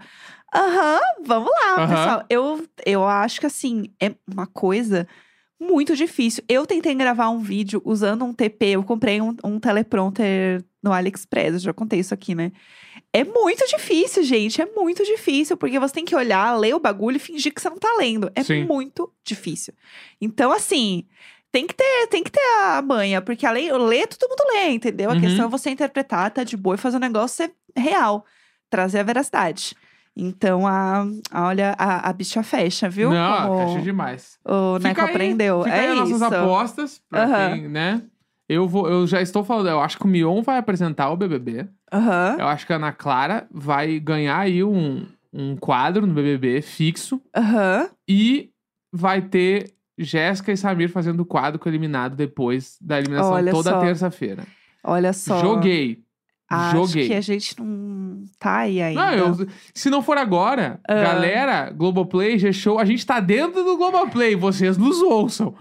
Aham, 0.54 1.00
vamos 1.24 1.50
lá, 1.50 1.76
Aham. 1.84 1.88
pessoal. 1.88 2.26
Eu, 2.30 2.68
eu 2.86 3.04
acho 3.08 3.40
que 3.40 3.46
assim, 3.46 3.86
é 4.02 4.14
uma 4.30 4.46
coisa 4.46 5.08
muito 5.60 5.96
difícil. 5.96 6.44
Eu 6.50 6.66
tentei 6.66 6.94
gravar 6.96 7.30
um 7.30 7.40
vídeo 7.40 7.82
usando 7.86 8.26
um 8.26 8.34
TP. 8.34 8.72
Eu 8.72 8.84
comprei 8.84 9.22
um, 9.22 9.36
um 9.44 9.60
teleprompter 9.60 10.64
no 10.84 10.92
AliExpress. 10.92 11.54
Eu 11.54 11.60
já 11.60 11.74
contei 11.74 12.00
isso 12.00 12.14
aqui, 12.14 12.34
né? 12.36 12.52
É 13.14 13.24
muito 13.24 13.66
difícil, 13.68 14.24
gente. 14.24 14.62
É 14.62 14.66
muito 14.66 15.06
difícil, 15.06 15.56
porque 15.56 15.80
você 15.80 15.94
tem 15.94 16.04
que 16.06 16.16
olhar, 16.16 16.58
ler 16.58 16.74
o 16.76 16.80
bagulho 16.80 17.18
e 17.18 17.20
fingir 17.20 17.54
que 17.54 17.62
você 17.62 17.70
não 17.70 17.78
tá 17.78 17.96
lendo. 17.98 18.30
É 18.36 18.44
Sim. 18.44 18.66
muito 18.66 19.14
difícil. 19.24 19.74
Então, 20.20 20.52
assim, 20.52 21.06
tem 21.52 21.68
que 21.68 21.76
ter, 21.76 22.08
tem 22.08 22.24
que 22.24 22.32
ter 22.32 22.42
a 22.64 22.82
manha, 22.82 23.22
porque 23.22 23.46
além 23.46 23.72
ler, 23.72 24.08
todo 24.08 24.30
mundo 24.30 24.44
lê, 24.54 24.70
entendeu? 24.70 25.10
A 25.12 25.14
Uhum. 25.14 25.20
questão 25.20 25.46
é 25.46 25.50
você 25.50 25.70
interpretar, 25.70 26.32
tá 26.32 26.44
de 26.44 26.58
boa 26.58 26.76
e 26.76 26.80
fazer 26.80 26.98
o 26.98 27.00
negócio 27.00 27.38
ser 27.38 27.54
real, 27.78 28.26
trazer 28.70 29.00
a 29.00 29.04
veracidade. 29.04 29.76
Então, 30.16 30.68
a, 30.68 31.04
a- 31.32 31.48
olha, 31.48 31.74
a, 31.78 32.10
a 32.10 32.14
bicha 32.14 32.44
fecha, 32.44 32.90
viu? 32.90 33.10
Não, 33.12 33.48
Como 33.48 33.58
caixa 33.66 33.82
demais. 33.82 34.38
o 34.46 34.78
Neco 34.80 34.96
Fica 34.96 35.04
aí, 35.06 35.10
aprendeu. 35.16 35.64
Fica 35.64 35.76
é 35.76 35.90
aí 35.90 36.00
isso. 36.00 36.20
nossas 36.20 36.22
apostas, 36.34 37.02
pra 37.10 37.50
quem, 37.54 37.68
né? 37.70 38.02
Eu, 38.50 38.68
vou, 38.68 38.90
eu 38.90 39.08
já 39.08 39.22
estou 39.22 39.44
falando, 39.46 39.70
eu 39.70 39.80
acho 39.80 39.98
que 39.98 40.04
o 40.04 40.08
Mion 40.08 40.42
vai 40.42 40.58
apresentar 40.58 41.10
o 41.10 41.16
BBB. 41.16 41.68
Aham, 41.94 42.36
Eu 42.40 42.48
acho 42.48 42.66
que 42.68 42.74
a 42.74 42.76
Ana 42.76 42.92
Clara 42.92 43.48
vai 43.50 43.98
ganhar 44.00 44.38
aí 44.40 44.62
um, 44.64 45.06
um 45.32 45.56
quadro 45.56 46.06
no 46.06 46.14
BBB 46.14 46.62
fixo. 46.62 47.22
aham. 47.36 47.90
E 48.08 48.50
vai 48.92 49.22
ter 49.22 49.72
Jéssica 49.98 50.52
e 50.52 50.58
Samir 50.58 50.90
fazendo 50.90 51.22
o 51.22 51.26
quadro 51.26 51.58
com 51.60 51.70
o 51.70 51.72
eliminado 51.72 52.16
depois 52.16 52.78
da 52.82 53.00
eliminação 53.00 53.32
Olha 53.32 53.52
toda 53.52 53.80
terça-feira. 53.80 54.46
Olha 54.84 55.14
só. 55.14 55.40
Joguei. 55.40 56.04
Acho 56.54 56.86
Joguei. 56.88 57.08
que 57.08 57.14
a 57.14 57.22
gente 57.22 57.56
não 57.60 58.24
tá 58.40 58.58
aí 58.58 58.82
ainda. 58.82 59.02
Não, 59.02 59.14
eu, 59.40 59.48
se 59.74 59.90
não 59.90 60.02
for 60.02 60.18
agora, 60.18 60.80
Ah. 60.88 60.94
galera, 60.96 61.72
Globoplay, 61.72 62.38
G-Show, 62.38 62.78
a 62.80 62.86
gente 62.86 63.06
tá 63.06 63.20
dentro 63.20 63.64
do 63.64 63.78
Globoplay, 63.78 64.36
vocês 64.36 64.78
nos 64.78 65.02
ouçam. 65.02 65.54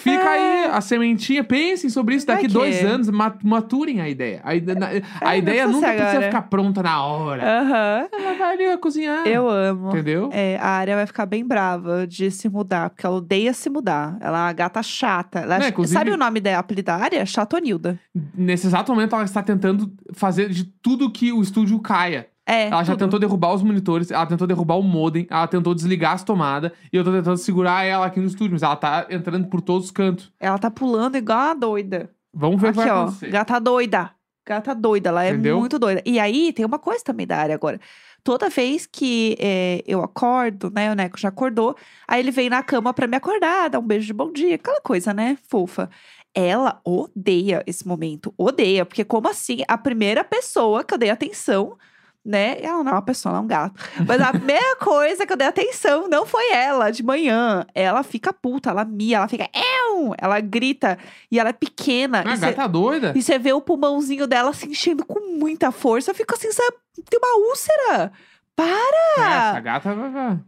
Fica 0.00 0.28
aí 0.30 0.64
a 0.72 0.80
sementinha, 0.80 1.44
pensem 1.44 1.90
sobre 1.90 2.14
isso 2.14 2.26
Vai 2.26 2.36
daqui 2.36 2.48
que- 2.48 2.52
dois 2.52 2.82
anos, 2.84 3.10
ma- 3.10 3.34
maturem 3.42 4.00
a 4.00 4.08
ideia. 4.08 4.40
A, 4.42 4.54
na- 4.78 4.88
a 5.28 5.34
É, 5.34 5.38
ideia 5.38 5.66
nunca 5.66 5.86
ser 5.86 5.92
precisa 5.94 6.10
agora. 6.10 6.26
ficar 6.26 6.42
pronta 6.42 6.82
na 6.82 7.04
hora. 7.04 7.42
Aham. 7.60 8.08
Ela 8.12 8.34
vai 8.34 8.52
ali 8.68 8.76
cozinhar. 8.78 9.26
Eu 9.26 9.48
amo. 9.48 9.88
Entendeu? 9.90 10.30
É, 10.32 10.56
a 10.60 10.68
área 10.68 10.96
vai 10.96 11.06
ficar 11.06 11.26
bem 11.26 11.46
brava 11.46 12.06
de 12.06 12.30
se 12.30 12.48
mudar, 12.48 12.90
porque 12.90 13.04
ela 13.06 13.16
odeia 13.16 13.52
se 13.52 13.68
mudar. 13.68 14.16
Ela 14.20 14.38
é 14.38 14.42
uma 14.46 14.52
gata 14.52 14.82
chata. 14.82 15.40
Ela, 15.40 15.58
Não, 15.58 15.84
Sabe 15.84 16.10
o 16.10 16.16
nome 16.16 16.40
da 16.40 16.58
apelido 16.58 16.86
da 16.86 16.96
área? 16.96 17.24
Chatonilda. 17.26 17.98
Nesse 18.34 18.66
exato 18.66 18.92
momento, 18.92 19.14
ela 19.14 19.24
está 19.24 19.42
tentando 19.42 19.90
fazer 20.12 20.48
de 20.50 20.64
tudo 20.64 21.10
que 21.10 21.32
o 21.32 21.40
estúdio 21.42 21.78
caia. 21.80 22.28
É, 22.46 22.66
Ela 22.68 22.84
já 22.84 22.92
tudo. 22.92 23.04
tentou 23.04 23.18
derrubar 23.18 23.54
os 23.54 23.62
monitores, 23.62 24.10
ela 24.10 24.26
tentou 24.26 24.46
derrubar 24.46 24.74
o 24.78 24.82
modem, 24.82 25.26
ela 25.30 25.46
tentou 25.46 25.74
desligar 25.74 26.12
as 26.12 26.22
tomadas, 26.22 26.72
e 26.92 26.96
eu 26.96 27.02
tô 27.02 27.10
tentando 27.10 27.38
segurar 27.38 27.84
ela 27.84 28.04
aqui 28.04 28.20
no 28.20 28.26
estúdio, 28.26 28.52
mas 28.52 28.62
ela 28.62 28.76
tá 28.76 29.06
entrando 29.08 29.46
por 29.48 29.62
todos 29.62 29.86
os 29.86 29.90
cantos. 29.90 30.30
Ela 30.38 30.58
tá 30.58 30.70
pulando 30.70 31.16
igual 31.16 31.38
uma 31.38 31.54
doida. 31.54 32.10
Vamos 32.34 32.60
ver 32.60 32.66
o 32.66 32.70
Aqui, 32.70 32.78
que 32.80 32.84
vai 32.86 32.94
ó. 32.94 33.02
acontecer. 33.04 33.30
Gata 33.30 33.58
doida. 33.58 34.10
Gata 34.46 34.74
doida. 34.74 35.08
Ela 35.08 35.28
Entendeu? 35.30 35.56
é 35.56 35.60
muito 35.60 35.78
doida. 35.78 36.02
E 36.04 36.18
aí, 36.18 36.52
tem 36.52 36.66
uma 36.66 36.78
coisa 36.78 37.02
também 37.02 37.26
da 37.26 37.38
área 37.38 37.54
agora. 37.54 37.80
Toda 38.22 38.50
vez 38.50 38.84
que 38.86 39.36
é, 39.38 39.82
eu 39.86 40.02
acordo, 40.02 40.70
né? 40.70 40.90
O 40.90 40.94
Neco 40.94 41.18
já 41.18 41.28
acordou. 41.28 41.74
Aí 42.08 42.20
ele 42.20 42.30
vem 42.30 42.50
na 42.50 42.62
cama 42.62 42.92
pra 42.92 43.06
me 43.06 43.16
acordar, 43.16 43.70
dar 43.70 43.78
um 43.78 43.86
beijo 43.86 44.06
de 44.06 44.12
bom 44.12 44.30
dia. 44.32 44.56
Aquela 44.56 44.80
coisa, 44.82 45.14
né? 45.14 45.38
Fofa. 45.48 45.88
Ela 46.34 46.80
odeia 46.84 47.62
esse 47.66 47.86
momento. 47.86 48.34
Odeia. 48.36 48.84
Porque 48.84 49.04
como 49.04 49.28
assim? 49.28 49.62
A 49.68 49.78
primeira 49.78 50.24
pessoa 50.24 50.82
que 50.84 50.92
eu 50.94 50.98
dei 50.98 51.10
atenção... 51.10 51.76
Né? 52.26 52.56
Ela 52.62 52.82
não 52.82 52.90
é 52.90 52.94
uma 52.94 53.02
pessoa, 53.02 53.32
ela 53.32 53.40
é 53.40 53.44
um 53.44 53.46
gato. 53.46 53.74
Mas 54.08 54.18
a 54.18 54.30
primeira 54.30 54.76
coisa 54.80 55.26
que 55.26 55.32
eu 55.34 55.36
dei 55.36 55.46
atenção 55.46 56.08
não 56.08 56.24
foi 56.24 56.52
ela, 56.52 56.90
de 56.90 57.02
manhã. 57.02 57.66
Ela 57.74 58.02
fica 58.02 58.32
puta, 58.32 58.70
ela 58.70 58.82
mia, 58.82 59.18
ela 59.18 59.28
fica. 59.28 59.46
"Éu!", 59.52 60.14
Ela 60.16 60.40
grita. 60.40 60.96
E 61.30 61.38
ela 61.38 61.50
é 61.50 61.52
pequena. 61.52 62.24
Ah, 62.26 62.32
e 62.32 62.38
cê- 62.38 62.46
gata 62.46 62.66
doida. 62.66 63.12
e 63.14 63.20
você 63.22 63.38
vê 63.38 63.52
o 63.52 63.60
pulmãozinho 63.60 64.26
dela 64.26 64.54
se 64.54 64.66
enchendo 64.66 65.04
com 65.04 65.20
muita 65.38 65.70
força. 65.70 66.12
Eu 66.12 66.14
fico 66.14 66.32
assim, 66.34 66.50
você 66.50 66.62
tem 67.10 67.20
uma 67.22 67.46
úlcera? 67.46 68.10
Para! 68.56 69.50
Essa 69.50 69.60
gata 69.60 69.90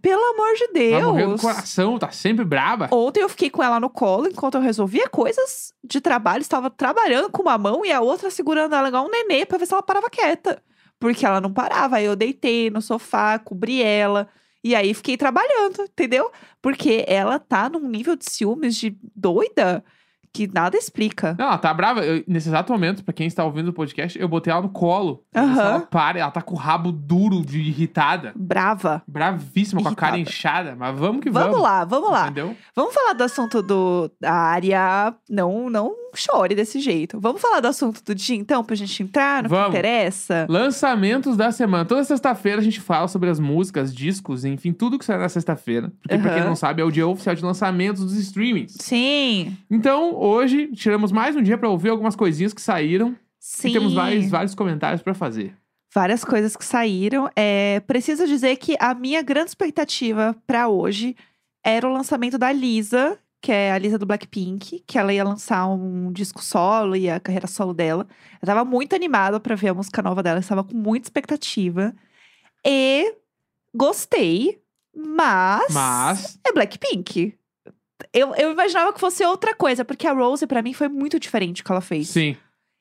Pelo 0.00 0.24
amor 0.32 0.54
de 0.54 0.90
vai 0.90 1.02
morrer 1.02 1.22
do 1.22 1.28
Deus! 1.28 1.40
coração, 1.40 1.98
tá 1.98 2.10
sempre 2.10 2.44
braba. 2.44 2.88
Ontem 2.92 3.20
eu 3.20 3.28
fiquei 3.28 3.50
com 3.50 3.62
ela 3.62 3.80
no 3.80 3.90
colo 3.90 4.28
enquanto 4.28 4.54
eu 4.54 4.60
resolvia 4.60 5.08
coisas 5.08 5.72
de 5.82 6.00
trabalho. 6.00 6.40
Estava 6.40 6.70
trabalhando 6.70 7.30
com 7.30 7.42
uma 7.42 7.58
mão 7.58 7.84
e 7.84 7.92
a 7.92 8.00
outra 8.00 8.30
segurando 8.30 8.74
ela 8.74 8.88
igual 8.88 9.06
um 9.06 9.10
nenê 9.10 9.44
pra 9.44 9.58
ver 9.58 9.66
se 9.66 9.72
ela 9.72 9.82
parava 9.82 10.08
quieta. 10.08 10.62
Porque 11.00 11.26
ela 11.26 11.40
não 11.40 11.52
parava. 11.52 11.96
Aí 11.96 12.04
eu 12.04 12.14
deitei 12.14 12.70
no 12.70 12.80
sofá, 12.80 13.38
cobri 13.38 13.82
ela. 13.82 14.28
E 14.62 14.74
aí 14.74 14.94
fiquei 14.94 15.16
trabalhando, 15.16 15.82
entendeu? 15.82 16.30
Porque 16.62 17.04
ela 17.06 17.38
tá 17.38 17.68
num 17.68 17.88
nível 17.88 18.16
de 18.16 18.30
ciúmes 18.30 18.76
de 18.76 18.96
doida 19.14 19.84
que 20.36 20.50
nada 20.52 20.76
explica. 20.76 21.34
Não, 21.38 21.46
ela 21.46 21.58
tá 21.58 21.72
brava. 21.72 22.04
Eu- 22.04 22.22
nesse 22.26 22.48
exato 22.48 22.72
momento, 22.72 23.02
pra 23.04 23.12
quem 23.14 23.26
está 23.26 23.44
ouvindo 23.44 23.68
o 23.68 23.72
podcast, 23.72 24.18
eu 24.18 24.28
botei 24.28 24.52
ela 24.52 24.62
no 24.62 24.68
colo. 24.68 25.22
Aham. 25.34 25.60
Ela 25.62 25.80
para, 25.80 26.18
ela 26.18 26.30
tá 26.30 26.42
com 26.42 26.54
o 26.54 26.58
rabo 26.58 26.92
duro 26.92 27.42
de 27.44 27.58
irritada. 27.60 28.32
Brava. 28.36 29.02
Bravíssima, 29.06 29.82
com 29.82 29.88
a 29.88 29.94
cara 29.94 30.16
Irritada. 30.16 30.36
inchada. 30.36 30.76
Mas 30.76 30.98
vamos 30.98 31.20
que 31.22 31.30
vamos. 31.30 31.48
Vamos 31.50 31.62
lá, 31.62 31.84
vamos 31.84 32.10
lá. 32.10 32.22
Entendeu? 32.24 32.54
Vamos 32.74 32.94
falar 32.94 33.12
do 33.14 33.24
assunto 33.24 33.62
do, 33.62 34.10
da 34.20 34.32
área. 34.32 35.14
Não, 35.28 35.70
não 35.70 35.94
chore 36.16 36.54
desse 36.54 36.80
jeito. 36.80 37.20
Vamos 37.20 37.40
falar 37.40 37.60
do 37.60 37.68
assunto 37.68 38.02
do 38.04 38.14
dia, 38.14 38.36
então, 38.36 38.64
pra 38.64 38.74
gente 38.74 39.02
entrar 39.02 39.42
no 39.42 39.48
Vamos. 39.48 39.66
que 39.66 39.70
interessa? 39.78 40.46
Lançamentos 40.48 41.36
da 41.36 41.52
semana. 41.52 41.84
Toda 41.84 42.02
sexta-feira 42.04 42.60
a 42.60 42.64
gente 42.64 42.80
fala 42.80 43.06
sobre 43.08 43.28
as 43.30 43.38
músicas, 43.38 43.94
discos, 43.94 44.44
enfim, 44.44 44.72
tudo 44.72 44.98
que 44.98 45.04
sai 45.04 45.18
na 45.18 45.28
sexta-feira. 45.28 45.92
Porque, 46.02 46.18
pra 46.18 46.34
quem 46.34 46.44
não 46.44 46.56
sabe, 46.56 46.82
é 46.82 46.84
o 46.84 46.90
dia 46.90 47.06
oficial 47.06 47.34
de 47.34 47.44
lançamentos 47.44 48.02
dos 48.04 48.16
streamings. 48.16 48.76
Sim, 48.80 49.56
Então, 49.70 50.14
hoje, 50.14 50.68
tiramos 50.74 51.12
mais 51.12 51.36
um 51.36 51.42
dia 51.42 51.58
pra 51.58 51.68
ouvir 51.68 51.90
algumas 51.90 52.16
coisinhas 52.16 52.52
que 52.52 52.60
saíram. 52.62 53.14
sim. 53.38 53.68
E 53.68 53.72
temos 53.72 53.94
vários, 53.94 54.28
vários 54.30 54.54
comentários 54.54 55.02
pra 55.02 55.14
fazer. 55.14 55.54
Várias 55.94 56.24
coisas 56.24 56.54
que 56.56 56.64
saíram. 56.64 57.30
É, 57.34 57.80
preciso 57.86 58.26
dizer 58.26 58.56
que 58.56 58.76
a 58.78 58.92
minha 58.94 59.22
grande 59.22 59.50
expectativa 59.50 60.36
pra 60.46 60.68
hoje 60.68 61.16
era 61.64 61.88
o 61.88 61.92
lançamento 61.92 62.36
da 62.36 62.52
Lisa, 62.52 63.18
que 63.40 63.52
é 63.52 63.72
a 63.72 63.78
Lisa 63.78 63.98
do 63.98 64.06
Blackpink, 64.06 64.82
que 64.86 64.98
ela 64.98 65.12
ia 65.12 65.22
lançar 65.22 65.66
um 65.68 66.10
disco 66.12 66.42
solo 66.42 66.96
e 66.96 67.08
a 67.08 67.20
carreira 67.20 67.46
solo 67.46 67.72
dela. 67.72 68.06
Eu 68.40 68.46
tava 68.46 68.64
muito 68.64 68.94
animada 68.94 69.38
pra 69.38 69.54
ver 69.54 69.68
a 69.68 69.74
música 69.74 70.02
nova 70.02 70.22
dela, 70.22 70.40
estava 70.40 70.64
com 70.64 70.76
muita 70.76 71.06
expectativa. 71.06 71.94
E 72.66 73.14
gostei, 73.74 74.60
mas, 74.94 75.72
Mas, 75.72 76.38
é 76.46 76.52
Blackpink. 76.52 77.34
Eu, 78.12 78.34
eu 78.34 78.50
imaginava 78.50 78.92
que 78.92 79.00
fosse 79.00 79.24
outra 79.24 79.54
coisa, 79.54 79.84
porque 79.84 80.06
a 80.06 80.12
Rose, 80.12 80.46
pra 80.46 80.62
mim, 80.62 80.72
foi 80.72 80.88
muito 80.88 81.20
diferente 81.20 81.62
o 81.62 81.64
que 81.64 81.70
ela 81.72 81.80
fez. 81.80 82.08
sim. 82.08 82.36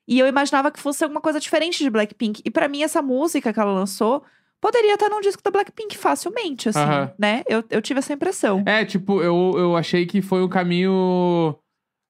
E 0.08 0.20
eu 0.20 0.28
imaginava 0.28 0.70
que 0.70 0.80
fosse 0.80 1.04
alguma 1.04 1.20
coisa 1.20 1.40
diferente 1.40 1.84
de 1.84 1.90
Blackpink. 1.90 2.40
E 2.46 2.52
pra 2.52 2.68
mim, 2.68 2.84
essa 2.84 3.02
música 3.02 3.52
que 3.52 3.60
ela 3.60 3.72
lançou 3.72 4.24
poderia 4.66 4.96
estar 4.96 5.10
num 5.10 5.22
disco 5.22 5.44
da 5.44 5.52
Blackpink 5.52 5.96
facilmente, 5.96 6.70
assim, 6.70 6.80
Aham. 6.80 7.14
né? 7.20 7.44
Eu, 7.48 7.64
eu 7.70 7.80
tive 7.84 8.00
essa 8.00 8.14
impressão. 8.14 8.64
É, 8.66 8.84
tipo, 8.84 9.22
eu, 9.22 9.54
eu 9.56 9.78
achei 9.78 10.08
que 10.08 10.24
foi 10.24 10.42
um 10.44 10.50
caminho, 10.50 11.56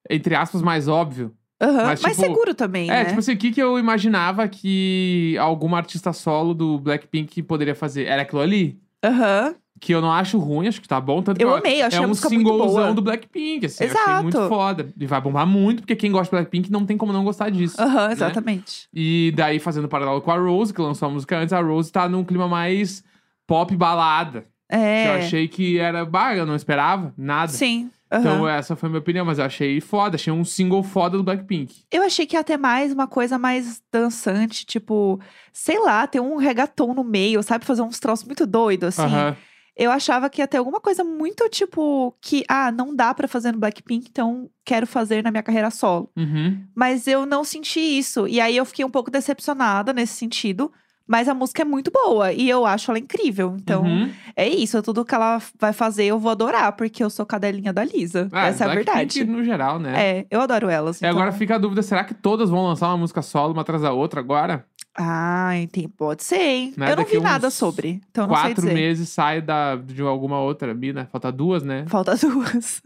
entre 0.09 0.35
aspas, 0.35 0.61
mais 0.61 0.87
óbvio. 0.87 1.35
Aham, 1.61 1.83
mas, 1.83 2.01
Mas, 2.01 2.15
tipo, 2.15 2.27
seguro 2.27 2.55
também, 2.55 2.89
É, 2.89 3.03
né? 3.03 3.05
tipo 3.07 3.19
assim, 3.19 3.33
o 3.33 3.37
que, 3.37 3.51
que 3.51 3.61
eu 3.61 3.77
imaginava 3.77 4.47
que 4.47 5.37
alguma 5.37 5.75
artista 5.77 6.13
solo 6.13 6.53
do 6.53 6.79
Blackpink 6.79 7.43
poderia 7.43 7.75
fazer? 7.75 8.05
Era 8.05 8.21
aquilo 8.21 8.39
ali. 8.41 8.79
Aham. 9.03 9.55
Que 9.79 9.93
eu 9.93 9.99
não 10.01 10.09
acho 10.11 10.39
ruim, 10.39 10.67
acho 10.67 10.81
que 10.81 10.87
tá 10.87 11.01
bom. 11.01 11.21
Tanto 11.21 11.39
Eu 11.41 11.51
que 11.53 11.59
amei, 11.59 11.81
eu 11.81 11.87
achei 11.87 11.99
é 11.99 12.01
a 12.01 12.05
um 12.05 12.09
música 12.09 12.29
muito 12.29 12.47
singlezão 12.49 12.67
boa. 12.83 12.93
do 12.93 13.01
Blackpink, 13.01 13.65
assim. 13.65 13.83
Eu 13.83 13.91
achei 13.91 14.23
muito 14.23 14.47
foda. 14.47 14.87
E 14.97 15.05
vai 15.05 15.19
bombar 15.19 15.45
muito, 15.45 15.81
porque 15.81 15.95
quem 15.97 16.11
gosta 16.11 16.27
de 16.27 16.31
Blackpink 16.41 16.71
não 16.71 16.85
tem 16.85 16.95
como 16.97 17.11
não 17.11 17.25
gostar 17.25 17.49
disso. 17.49 17.79
Aham, 17.79 18.07
né? 18.07 18.13
exatamente. 18.13 18.87
E 18.93 19.33
daí, 19.35 19.59
fazendo 19.59 19.89
paralelo 19.89 20.21
com 20.21 20.31
a 20.31 20.37
Rose, 20.37 20.73
que 20.73 20.81
lançou 20.81 21.09
a 21.09 21.11
música 21.11 21.37
antes, 21.37 21.51
a 21.51 21.59
Rose 21.61 21.91
tá 21.91 22.07
num 22.07 22.23
clima 22.23 22.47
mais 22.47 23.03
pop 23.45 23.75
balada. 23.75 24.45
Que 24.69 24.75
É. 24.77 25.07
eu 25.09 25.13
achei 25.19 25.47
que 25.47 25.77
era. 25.77 26.05
Bah, 26.05 26.33
eu 26.35 26.45
não 26.45 26.55
esperava 26.55 27.13
nada. 27.17 27.51
Sim. 27.51 27.91
Então, 28.19 28.45
aham. 28.45 28.49
essa 28.49 28.75
foi 28.75 28.87
a 28.87 28.89
minha 28.89 28.99
opinião, 28.99 29.25
mas 29.25 29.39
eu 29.39 29.45
achei 29.45 29.79
foda. 29.81 30.15
Achei 30.15 30.31
um 30.31 30.43
single 30.45 30.83
foda 30.83 31.17
do 31.17 31.23
Blackpink. 31.23 31.83
Eu 31.91 32.03
achei 32.03 32.25
que 32.25 32.35
ia 32.35 32.43
ter 32.43 32.57
mais 32.57 32.91
uma 32.91 33.07
coisa 33.07 33.37
mais 33.37 33.81
dançante, 33.91 34.65
tipo, 34.65 35.19
sei 35.51 35.79
lá, 35.79 36.05
ter 36.07 36.19
um 36.19 36.35
reggaeton 36.37 36.93
no 36.93 37.03
meio, 37.03 37.41
sabe? 37.43 37.65
Fazer 37.65 37.81
uns 37.81 37.99
troços 37.99 38.25
muito 38.25 38.45
doidos, 38.45 38.97
assim. 38.99 39.13
Aham. 39.13 39.35
eu 39.77 39.91
achava 39.91 40.29
que 40.29 40.41
ia 40.41 40.47
ter 40.47 40.57
alguma 40.57 40.79
coisa 40.79 41.03
muito 41.03 41.49
tipo 41.49 42.15
que, 42.21 42.43
ah, 42.47 42.71
não 42.71 42.95
dá 42.95 43.13
pra 43.13 43.27
fazer 43.27 43.51
no 43.51 43.59
Blackpink, 43.59 44.07
então 44.09 44.49
quero 44.63 44.87
fazer 44.87 45.21
na 45.23 45.31
minha 45.31 45.43
carreira 45.43 45.69
solo. 45.69 46.09
Uhum. 46.15 46.65
Mas 46.73 47.07
eu 47.07 47.25
não 47.25 47.43
senti 47.43 47.79
isso. 47.79 48.27
E 48.27 48.39
aí 48.39 48.55
eu 48.55 48.65
fiquei 48.65 48.85
um 48.85 48.89
pouco 48.89 49.11
decepcionada 49.11 49.91
nesse 49.91 50.13
sentido. 50.13 50.71
Mas 51.07 51.27
a 51.29 51.33
música 51.35 51.61
é 51.61 51.65
muito 51.65 51.91
boa 51.91 52.31
e 52.33 52.49
eu 52.49 52.65
acho 52.65 52.89
ela 52.89 52.97
incrível. 52.99 53.55
Então, 53.59 53.83
Uhum. 53.83 54.11
é 54.35 54.47
isso. 54.49 54.81
Tudo 54.81 55.05
que 55.05 55.13
ela 55.13 55.39
vai 55.59 55.71
fazer 55.71 56.05
eu 56.05 56.17
vou 56.17 56.31
adorar, 56.31 56.71
porque 56.73 57.03
eu 57.03 57.09
sou 57.11 57.25
cadelinha 57.25 57.71
da 57.71 57.83
Lisa. 57.83 58.27
Ah, 58.31 58.47
Essa 58.47 58.63
é 58.65 58.67
a 58.71 58.73
verdade. 58.73 59.23
no 59.23 59.43
geral, 59.43 59.77
né? 59.79 59.93
É, 59.95 60.25
eu 60.31 60.41
adoro 60.41 60.67
elas. 60.69 60.95
E 61.01 61.05
então- 61.05 61.11
agora 61.11 61.31
fica 61.31 61.55
a 61.55 61.57
dúvida, 61.59 61.83
será 61.83 62.03
que 62.03 62.13
todas 62.15 62.49
vão 62.49 62.63
lançar 62.65 62.87
uma 62.87 62.97
música 62.97 63.21
solo, 63.21 63.53
uma 63.53 63.61
atrás 63.61 63.81
da 63.83 63.91
outra 63.93 64.19
agora? 64.19 64.65
Ah, 64.97 65.51
tem, 65.71 65.89
pode 65.89 66.23
ser, 66.23 66.39
hein? 66.39 66.73
Né, 66.77 66.85
Eu 66.85 66.89
não 66.95 67.03
daqui 67.03 67.17
vi 67.17 67.21
nada 67.21 67.49
sobre, 67.49 68.01
então 68.09 68.27
não 68.27 68.33
sei 68.35 68.43
Quatro 68.45 68.61
dizer. 68.61 68.73
meses 68.73 69.09
sai 69.09 69.41
da, 69.41 69.75
de 69.75 70.01
alguma 70.01 70.39
outra 70.39 70.73
mina. 70.73 71.07
Falta 71.11 71.31
duas, 71.31 71.63
né? 71.63 71.83
Falta 71.87 72.15
duas. 72.17 72.81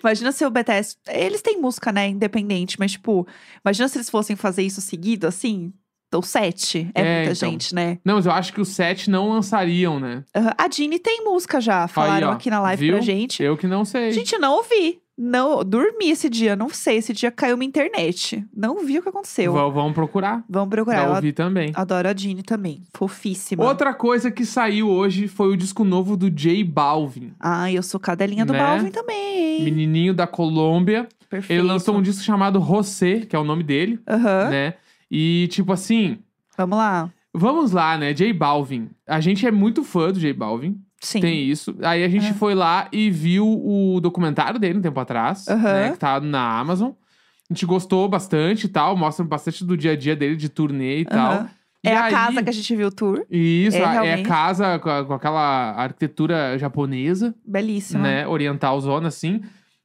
imagina 0.00 0.32
se 0.32 0.44
o 0.44 0.50
BTS. 0.50 0.96
Eles 1.06 1.42
têm 1.42 1.60
música, 1.60 1.92
né? 1.92 2.08
Independente, 2.08 2.76
mas, 2.80 2.92
tipo, 2.92 3.26
imagina 3.64 3.88
se 3.88 3.98
eles 3.98 4.08
fossem 4.10 4.36
fazer 4.36 4.62
isso 4.62 4.80
seguido, 4.80 5.26
assim. 5.26 5.70
Ou 6.12 6.22
sete. 6.22 6.90
É, 6.94 7.00
É, 7.02 7.16
muita 7.26 7.32
então. 7.32 7.50
gente, 7.50 7.74
né? 7.74 7.98
Não, 8.04 8.16
mas 8.16 8.26
eu 8.26 8.32
acho 8.32 8.52
que 8.52 8.60
os 8.60 8.68
sete 8.68 9.08
não 9.10 9.28
lançariam, 9.30 10.00
né? 10.00 10.24
Aham. 10.36 10.52
A 10.58 10.68
Dini 10.68 10.98
tem 10.98 11.22
música 11.24 11.60
já. 11.60 11.86
Falaram 11.86 12.28
ó, 12.28 12.32
aqui 12.32 12.50
na 12.50 12.60
live 12.60 12.84
viu? 12.84 12.94
pra 12.96 13.00
gente. 13.02 13.42
Eu 13.42 13.56
que 13.56 13.66
não 13.66 13.84
sei. 13.84 14.10
Gente, 14.12 14.36
não 14.38 14.54
ouvi. 14.56 14.98
Não, 15.22 15.62
dormi 15.62 16.08
esse 16.10 16.30
dia, 16.30 16.56
não 16.56 16.70
sei. 16.70 16.96
Esse 16.96 17.12
dia 17.12 17.30
caiu 17.30 17.54
minha 17.56 17.68
internet. 17.68 18.42
Não 18.56 18.84
vi 18.84 18.98
o 18.98 19.02
que 19.02 19.08
aconteceu. 19.10 19.52
V- 19.52 19.58
vamos 19.70 19.92
procurar. 19.92 20.42
Vamos 20.48 20.70
procurar. 20.70 21.06
Eu 21.08 21.14
ouvir 21.14 21.32
também. 21.32 21.72
adoro 21.74 22.08
a 22.08 22.12
Dini 22.14 22.42
também. 22.42 22.82
Fofíssima. 22.96 23.62
Outra 23.62 23.92
coisa 23.92 24.30
que 24.30 24.46
saiu 24.46 24.88
hoje 24.88 25.28
foi 25.28 25.48
o 25.52 25.56
disco 25.58 25.84
novo 25.84 26.16
do 26.16 26.30
J 26.30 26.64
Balvin. 26.64 27.34
Ai, 27.38 27.76
eu 27.76 27.82
sou 27.82 28.00
cadelinha 28.00 28.46
do 28.46 28.54
Né? 28.54 28.58
Balvin 28.58 28.90
também. 28.90 29.62
Menininho 29.62 30.14
da 30.14 30.26
Colômbia. 30.26 31.06
Perfeito. 31.28 31.60
Ele 31.60 31.68
lançou 31.68 31.94
um 31.96 32.02
disco 32.02 32.22
chamado 32.24 32.58
José, 32.60 33.20
que 33.28 33.36
é 33.36 33.38
o 33.38 33.44
nome 33.44 33.62
dele, 33.62 34.00
Aham. 34.08 34.48
né? 34.50 34.74
E, 35.10 35.48
tipo 35.50 35.72
assim, 35.72 36.18
Vamos 36.56 36.78
lá. 36.78 37.10
vamos 37.34 37.72
lá, 37.72 37.96
né? 37.98 38.12
J 38.14 38.32
Balvin. 38.32 38.90
A 39.06 39.20
gente 39.20 39.46
é 39.46 39.50
muito 39.50 39.82
fã 39.82 40.12
do 40.12 40.20
J 40.20 40.32
Balvin. 40.32 40.78
Sim. 41.02 41.20
Tem 41.20 41.42
isso. 41.44 41.74
Aí 41.82 42.04
a 42.04 42.08
gente 42.08 42.26
É. 42.26 42.32
foi 42.34 42.54
lá 42.54 42.86
e 42.92 43.10
viu 43.10 43.46
o 43.46 44.00
documentário 44.00 44.60
dele 44.60 44.78
um 44.78 44.82
tempo 44.82 45.00
atrás, 45.00 45.48
Aham. 45.48 45.72
né? 45.72 45.92
Que 45.92 45.98
tá 45.98 46.20
na 46.20 46.58
Amazon. 46.58 46.90
A 47.50 47.54
gente 47.54 47.64
gostou 47.66 48.06
bastante 48.08 48.64
e 48.64 48.68
tal. 48.68 48.96
Mostra 48.96 49.24
bastante 49.24 49.64
do 49.64 49.76
dia 49.76 49.92
a 49.92 49.96
dia 49.96 50.14
dele, 50.14 50.36
de 50.36 50.48
turnê 50.48 51.00
e 51.00 51.04
tal. 51.06 51.32
Aham. 51.32 51.50
E 51.82 51.88
É 51.88 51.96
a 51.96 52.04
aí- 52.04 52.10
casa 52.12 52.42
que 52.42 52.50
a 52.50 52.52
gente 52.52 52.76
viu 52.76 52.88
o 52.88 52.92
tour. 52.92 53.24
Isso, 53.30 53.78
É, 53.78 53.84
a- 53.84 53.88
é, 53.88 54.02
realmente. 54.02 54.28
casa 54.28 54.78
com, 54.78 54.90
a- 54.90 55.02
com 55.06 55.14
aquela 55.14 55.72
arquitetura 55.72 56.58
japonesa, 56.58 57.34
Belíssima. 57.44 58.02
né? 58.02 58.26
Orientalzona, 58.28 59.08
assim. 59.08 59.40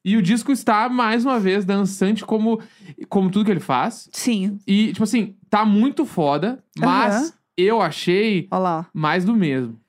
E 0.06 0.16
o 0.16 0.22
disco 0.22 0.52
está, 0.52 0.88
mais 0.88 1.26
uma 1.26 1.40
vez, 1.40 1.66
dançante 1.66 2.24
como, 2.24 2.62
como 3.10 3.32
tudo 3.32 3.44
que 3.46 3.50
ele 3.52 3.60
faz. 3.60 4.08
Sim. 4.14 4.60
E, 4.68 4.90
tipo 4.94 5.04
assim, 5.04 5.36
tá 5.50 5.66
muito 5.66 6.06
foda, 6.06 6.64
mas 6.80 7.16
Aham. 7.16 7.32
eu 7.58 7.82
achei 7.82 8.48
Olha 8.52 8.60
lá. 8.62 8.88
mais 8.94 9.26
do 9.26 9.36
mesmo. 9.36 9.80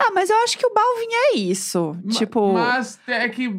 Ah, 0.00 0.12
mas 0.14 0.30
eu 0.30 0.36
acho 0.44 0.56
que 0.56 0.64
o 0.64 0.72
Balvin 0.72 1.08
é 1.10 1.36
isso. 1.38 1.96
Ma- 2.04 2.12
tipo, 2.12 2.52
Mas 2.52 3.00
é 3.08 3.28
que 3.28 3.52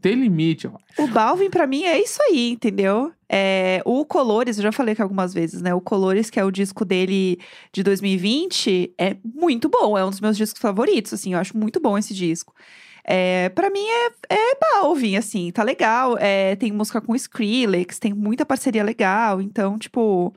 tem 0.00 0.14
limite, 0.14 0.66
ó. 0.66 0.72
o 0.96 1.06
Balvin 1.06 1.50
pra 1.50 1.66
mim 1.66 1.82
é 1.84 2.02
isso 2.02 2.18
aí, 2.22 2.48
entendeu? 2.52 3.12
É, 3.28 3.82
o 3.84 4.02
Colores, 4.06 4.56
eu 4.56 4.62
já 4.62 4.72
falei 4.72 4.94
aqui 4.94 5.02
algumas 5.02 5.34
vezes, 5.34 5.60
né? 5.60 5.74
O 5.74 5.82
Colores, 5.82 6.30
que 6.30 6.40
é 6.40 6.44
o 6.46 6.50
disco 6.50 6.82
dele 6.86 7.38
de 7.70 7.82
2020, 7.82 8.94
é 8.96 9.16
muito 9.22 9.68
bom. 9.68 9.98
É 9.98 10.02
um 10.04 10.08
dos 10.08 10.20
meus 10.20 10.36
discos 10.38 10.62
favoritos, 10.62 11.12
assim. 11.12 11.34
Eu 11.34 11.38
acho 11.38 11.54
muito 11.58 11.78
bom 11.78 11.98
esse 11.98 12.14
disco. 12.14 12.54
É, 13.04 13.48
para 13.48 13.68
mim 13.70 13.84
é, 13.84 14.34
é 14.34 14.54
Balvin, 14.60 15.16
assim, 15.16 15.50
tá 15.50 15.62
legal. 15.62 16.16
É, 16.18 16.54
tem 16.56 16.70
música 16.72 17.00
com 17.00 17.14
Skrillex, 17.16 17.98
tem 17.98 18.12
muita 18.14 18.46
parceria 18.46 18.82
legal. 18.84 19.40
Então, 19.40 19.78
tipo. 19.78 20.32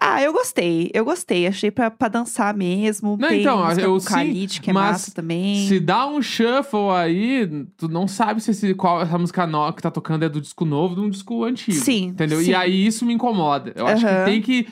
Ah, 0.00 0.22
eu 0.22 0.32
gostei, 0.32 0.88
eu 0.94 1.04
gostei. 1.04 1.48
Achei 1.48 1.68
pra, 1.68 1.90
pra 1.90 2.06
dançar 2.06 2.54
mesmo. 2.54 3.16
Não, 3.20 3.28
tem 3.28 3.40
então, 3.40 3.64
música 3.64 3.82
eu 3.82 3.94
com 3.94 4.00
sim, 4.00 4.14
Khalid, 4.14 4.60
que 4.60 4.70
é 4.70 4.72
mas 4.72 4.90
massa 4.92 5.12
também. 5.12 5.66
Se 5.66 5.80
dá 5.80 6.06
um 6.06 6.22
shuffle 6.22 6.90
aí, 6.94 7.66
tu 7.76 7.88
não 7.88 8.06
sabe 8.06 8.40
se 8.40 8.52
esse, 8.52 8.72
qual 8.74 9.00
essa 9.02 9.18
música 9.18 9.44
nova 9.48 9.72
que 9.72 9.82
tá 9.82 9.90
tocando 9.90 10.24
é 10.24 10.28
do 10.28 10.40
disco 10.40 10.64
novo 10.64 10.94
ou 10.94 11.00
de 11.00 11.06
um 11.06 11.10
disco 11.10 11.42
antigo. 11.42 11.76
Sim, 11.76 12.04
Entendeu? 12.08 12.38
sim. 12.40 12.50
E 12.50 12.54
aí 12.54 12.86
isso 12.86 13.04
me 13.04 13.12
incomoda. 13.14 13.72
Eu 13.74 13.84
acho 13.88 14.06
que 14.06 14.24
tem 14.24 14.40
que 14.40 14.68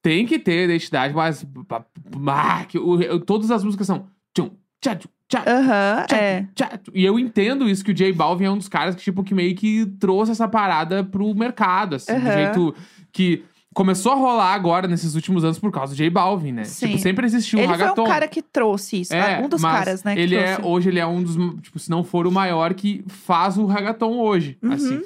tem 0.00 0.24
que 0.26 0.38
ter 0.38 0.66
identidade, 0.66 1.12
mas 1.14 1.44
ah, 2.28 2.64
que 2.68 2.78
o- 2.78 3.18
todas 3.20 3.50
as 3.50 3.64
músicas 3.64 3.86
são 3.88 4.06
tchum, 4.94 5.08
tchá, 5.28 5.42
Aham, 5.46 6.04
tchá, 6.06 6.16
é. 6.16 6.40
tchum. 6.54 6.92
E 6.94 7.04
eu 7.04 7.18
entendo 7.18 7.68
isso 7.68 7.84
que 7.84 7.90
o 7.90 7.94
J 7.94 8.12
Balvin 8.12 8.44
é 8.44 8.50
um 8.50 8.58
dos 8.58 8.68
caras 8.68 8.94
que 8.94 9.02
tipo 9.02 9.22
que 9.24 9.34
meio 9.34 9.54
que 9.54 9.86
trouxe 9.98 10.32
essa 10.32 10.46
parada 10.46 11.02
pro 11.02 11.34
mercado, 11.34 11.96
assim, 11.96 12.12
do 12.12 12.18
Aham. 12.26 12.32
jeito 12.32 12.74
que 13.12 13.42
começou 13.72 14.12
a 14.12 14.14
rolar 14.14 14.54
agora 14.54 14.86
nesses 14.86 15.14
últimos 15.16 15.42
anos 15.42 15.58
por 15.58 15.72
causa 15.72 15.94
do 15.94 15.96
J 15.96 16.08
Balvin, 16.10 16.52
né? 16.52 16.64
Sim. 16.64 16.86
Tipo, 16.88 16.98
sempre 16.98 17.26
existiu 17.26 17.58
o 17.58 17.62
Ele 17.62 17.68
foi 17.72 17.76
ragaton. 17.78 18.04
um 18.04 18.06
cara 18.06 18.28
que 18.28 18.40
trouxe 18.40 19.00
isso. 19.00 19.12
É, 19.14 19.40
um 19.40 19.48
dos 19.48 19.60
caras, 19.62 20.04
né? 20.04 20.14
Ele 20.16 20.36
é, 20.36 20.58
hoje 20.62 20.90
ele 20.90 21.00
é 21.00 21.06
um 21.06 21.20
dos, 21.22 21.34
tipo, 21.60 21.78
se 21.80 21.90
não 21.90 22.04
for 22.04 22.24
o 22.26 22.30
maior 22.30 22.72
que 22.74 23.02
faz 23.08 23.56
o 23.58 23.66
reggaeton 23.66 24.16
hoje, 24.18 24.56
Uhum. 24.62 24.72
assim. 24.72 25.02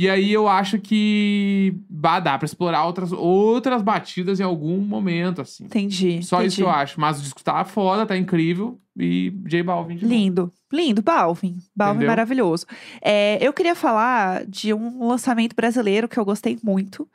E 0.00 0.08
aí 0.08 0.32
eu 0.32 0.46
acho 0.46 0.78
que 0.78 1.74
bah, 1.90 2.20
dá 2.20 2.38
pra 2.38 2.46
explorar 2.46 2.84
outras, 2.84 3.10
outras 3.10 3.82
batidas 3.82 4.38
em 4.38 4.44
algum 4.44 4.78
momento, 4.78 5.42
assim. 5.42 5.64
Entendi. 5.64 6.22
Só 6.22 6.36
isso 6.36 6.44
entendi. 6.44 6.56
que 6.56 6.62
eu 6.62 6.70
acho. 6.70 7.00
Mas 7.00 7.18
o 7.18 7.22
disco 7.24 7.42
tá 7.42 7.64
foda, 7.64 8.06
tá 8.06 8.16
incrível. 8.16 8.78
E 8.96 9.32
J 9.44 9.60
Balvin 9.64 9.96
de 9.96 10.04
novo. 10.04 10.14
Lindo, 10.14 10.52
lindo, 10.72 11.02
Balvin. 11.02 11.58
Balvin 11.74 11.96
Entendeu? 11.96 12.08
maravilhoso. 12.10 12.64
É, 13.02 13.44
eu 13.44 13.52
queria 13.52 13.74
falar 13.74 14.46
de 14.46 14.72
um 14.72 15.04
lançamento 15.08 15.56
brasileiro 15.56 16.08
que 16.08 16.16
eu 16.16 16.24
gostei 16.24 16.56
muito, 16.62 17.08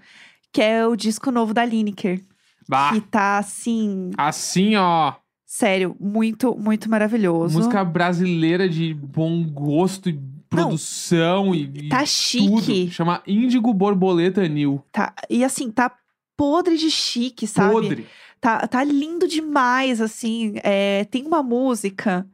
que 0.51 0.61
é 0.61 0.85
o 0.85 0.97
disco 0.97 1.31
novo 1.31 1.53
da 1.53 1.63
Lineker. 1.63 2.21
Bah, 2.67 2.91
Que 2.91 2.99
tá 2.99 3.37
assim, 3.37 4.11
assim, 4.17 4.75
ó. 4.75 5.13
sério, 5.45 5.95
muito, 6.01 6.53
muito 6.57 6.89
maravilhoso. 6.89 7.57
Música 7.59 7.81
brasileira 7.85 8.67
de 8.67 8.93
bom 8.93 9.41
gosto 9.45 10.09
e 10.09 10.32
produção 10.61 11.53
e, 11.55 11.63
e 11.73 11.89
Tá 11.89 11.99
tudo. 11.99 12.07
chique. 12.07 12.91
Chama 12.91 13.21
Índigo 13.27 13.73
Borboleta 13.73 14.47
New. 14.47 14.83
Tá, 14.91 15.13
e 15.29 15.43
assim, 15.43 15.71
tá 15.71 15.91
podre 16.37 16.77
de 16.77 16.89
chique, 16.89 17.47
sabe? 17.47 17.73
Podre. 17.73 18.07
Tá, 18.39 18.67
tá 18.67 18.83
lindo 18.83 19.27
demais, 19.27 20.01
assim. 20.01 20.55
É, 20.63 21.05
tem 21.05 21.25
uma 21.25 21.41
música 21.41 22.27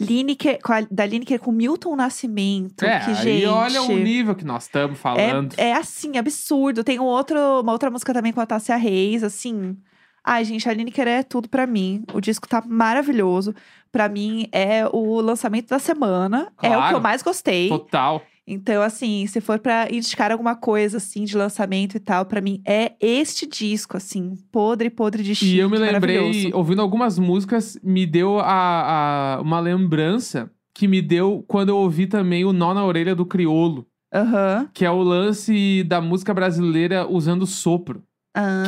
Lineker, 0.00 0.58
da 0.90 1.06
Lineker 1.06 1.38
com 1.38 1.52
Milton 1.52 1.96
Nascimento. 1.96 2.84
É, 2.84 3.00
que, 3.00 3.14
gente, 3.14 3.46
olha 3.46 3.82
o 3.82 3.96
nível 3.96 4.34
que 4.34 4.44
nós 4.44 4.64
estamos 4.64 4.98
falando. 4.98 5.54
É, 5.56 5.68
é 5.68 5.72
assim, 5.74 6.18
absurdo. 6.18 6.84
Tem 6.84 6.98
um 6.98 7.04
outro, 7.04 7.38
uma 7.60 7.72
outra 7.72 7.90
música 7.90 8.12
também 8.12 8.32
com 8.32 8.40
a 8.40 8.46
Tássia 8.46 8.76
Reis, 8.76 9.22
assim. 9.22 9.76
Ai, 10.24 10.44
gente, 10.44 10.68
a 10.68 10.72
Lineker 10.72 11.06
é 11.06 11.22
tudo 11.22 11.48
pra 11.48 11.66
mim. 11.66 12.02
O 12.14 12.20
disco 12.20 12.48
tá 12.48 12.62
maravilhoso. 12.66 13.54
Pra 13.92 14.08
mim, 14.08 14.48
é 14.50 14.84
o 14.92 15.20
lançamento 15.20 15.68
da 15.68 15.78
semana. 15.78 16.48
É 16.62 16.68
o 16.68 16.72
que 16.72 16.76
Claro. 16.78 16.96
eu 16.96 17.00
mais 17.00 17.22
gostei. 17.22 17.68
Total. 17.68 18.22
Então, 18.46 18.82
assim, 18.82 19.26
se 19.26 19.40
for 19.40 19.58
pra 19.58 19.88
indicar 19.90 20.30
alguma 20.32 20.54
coisa, 20.54 20.96
assim, 20.98 21.24
de 21.24 21.36
lançamento 21.36 21.96
e 21.96 22.00
tal, 22.00 22.26
pra 22.26 22.40
mim 22.42 22.60
é 22.66 22.92
este 23.00 23.46
disco, 23.46 23.96
assim. 23.96 24.36
Podre, 24.52 24.90
podre 24.90 25.22
de 25.22 25.34
chique, 25.34 25.54
E 25.54 25.58
eu 25.60 25.70
me 25.70 25.78
lembrei, 25.78 26.50
ouvindo 26.52 26.82
algumas 26.82 27.18
músicas, 27.18 27.78
me 27.82 28.04
deu 28.04 28.38
a, 28.40 29.36
a- 29.36 29.40
uma 29.40 29.60
lembrança 29.60 30.50
que 30.74 30.86
me 30.88 31.00
deu 31.00 31.44
quando 31.48 31.68
eu 31.70 31.76
ouvi 31.78 32.06
também 32.06 32.44
o 32.44 32.52
Nó 32.52 32.74
na 32.74 32.84
Orelha 32.84 33.14
do 33.14 33.24
Criolo, 33.24 33.86
Aham. 34.12 34.68
que 34.74 34.84
é 34.84 34.90
o 34.90 35.02
lance 35.02 35.82
da 35.84 36.00
música 36.00 36.34
brasileira 36.34 37.06
usando 37.08 37.46
sopro, 37.46 38.02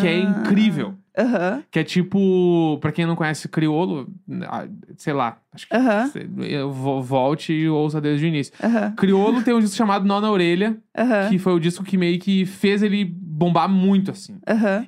que 0.01 0.07
é 0.07 0.15
Ah. 0.15 0.19
incrível. 0.21 0.95
Aham. 1.17 1.63
Que 1.71 1.79
é 1.79 1.85
tipo, 1.85 2.79
pra 2.81 2.93
quem 2.93 3.07
não 3.07 3.17
conhece 3.17 3.49
criolo, 3.49 4.07
ah, 4.49 4.67
sei 4.97 5.13
lá, 5.13 5.39
acho 5.53 5.67
que 5.69 5.75
Aham. 5.75 6.11
eu 6.41 6.71
vou- 6.71 7.03
volte 7.03 7.53
e 7.53 7.69
ouça 7.69 8.01
desde 8.01 8.27
o 8.27 8.29
início. 8.29 8.53
Aham. 8.63 8.93
Criolo 8.97 9.43
tem 9.43 9.55
um 9.55 9.61
disco 9.61 9.77
chamado 9.77 10.05
Nó 10.07 10.21
na 10.21 10.31
Orelha, 10.31 10.77
que 11.31 11.39
foi 11.39 11.55
o 11.55 11.61
disco 11.61 11.83
que 11.85 11.97
meio 11.97 12.19
que 12.19 12.45
fez 12.45 12.83
ele 12.83 13.05
bombar 13.05 13.69
muito, 13.69 14.11
assim. 14.11 14.37